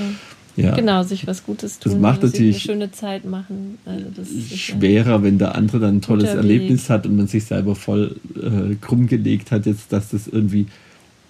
Ja. 0.58 0.74
Genau, 0.74 1.04
sich 1.04 1.28
was 1.28 1.44
Gutes 1.44 1.80
tun. 1.80 1.92
Das 1.92 2.02
macht 2.02 2.24
natürlich 2.24 2.56
eine 2.56 2.62
schöne 2.62 2.92
Zeit 2.92 3.26
machen. 3.26 3.78
Also 3.86 4.24
schwerer, 4.56 5.22
wenn 5.22 5.38
der 5.38 5.56
andere 5.56 5.80
dann 5.80 5.98
ein 5.98 6.02
tolles 6.02 6.30
Erlebnis 6.30 6.90
hat 6.90 7.06
und 7.06 7.18
man 7.18 7.28
sich 7.28 7.44
selber 7.44 7.76
voll 7.76 8.16
äh, 8.36 8.76
krumm 8.76 9.08
gelegt 9.08 9.52
hat, 9.52 9.66
jetzt, 9.66 9.92
dass 9.92 10.10
das 10.10 10.28
irgendwie 10.28 10.68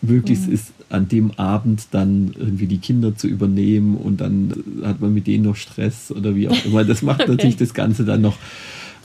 möglichst 0.05 0.47
mhm. 0.47 0.53
ist, 0.53 0.71
an 0.89 1.07
dem 1.07 1.31
Abend 1.37 1.87
dann 1.91 2.33
irgendwie 2.37 2.67
die 2.67 2.77
Kinder 2.77 3.15
zu 3.15 3.27
übernehmen 3.27 3.97
und 3.97 4.21
dann 4.21 4.53
hat 4.83 5.01
man 5.01 5.13
mit 5.13 5.27
denen 5.27 5.45
noch 5.45 5.55
Stress 5.55 6.11
oder 6.11 6.35
wie 6.35 6.47
auch 6.47 6.65
immer. 6.65 6.83
Das 6.83 7.01
macht 7.01 7.21
okay. 7.23 7.31
natürlich 7.31 7.57
das 7.57 7.73
Ganze 7.73 8.05
dann 8.05 8.21
noch 8.21 8.37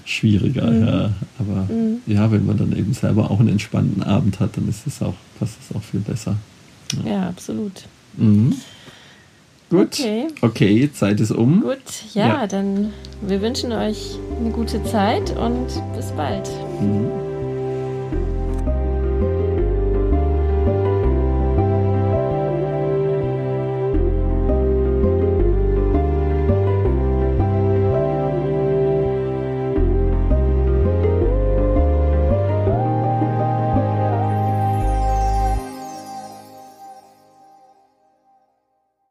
schwieriger. 0.05 0.71
Mhm. 0.71 0.87
Ja. 0.87 1.11
Aber 1.39 1.73
mhm. 1.73 1.99
ja, 2.07 2.31
wenn 2.31 2.47
man 2.47 2.59
dann 2.59 2.77
eben 2.77 2.93
selber 2.93 3.31
auch 3.31 3.41
einen 3.41 3.49
entspannten 3.51 4.03
Abend 4.03 4.41
hat, 4.41 4.57
dann 4.57 4.69
ist 4.69 4.87
es 4.87 5.01
auch, 5.03 5.15
passt 5.39 5.57
es 5.61 5.75
auch 5.75 5.83
viel 5.83 6.01
besser. 6.01 6.37
Ja, 7.05 7.11
ja 7.11 7.29
absolut. 7.29 7.85
Mhm. 8.17 8.55
Gut. 9.71 10.01
Okay. 10.01 10.27
okay, 10.41 10.91
Zeit 10.93 11.21
ist 11.21 11.31
um. 11.31 11.61
Gut, 11.61 11.79
ja, 12.13 12.27
ja, 12.27 12.47
dann 12.49 12.93
wir 13.23 13.41
wünschen 13.41 13.71
euch 13.71 14.19
eine 14.41 14.51
gute 14.51 14.83
Zeit 14.83 15.37
und 15.37 15.69
bis 15.95 16.11
bald. 16.17 16.51
Mhm. 16.81 17.30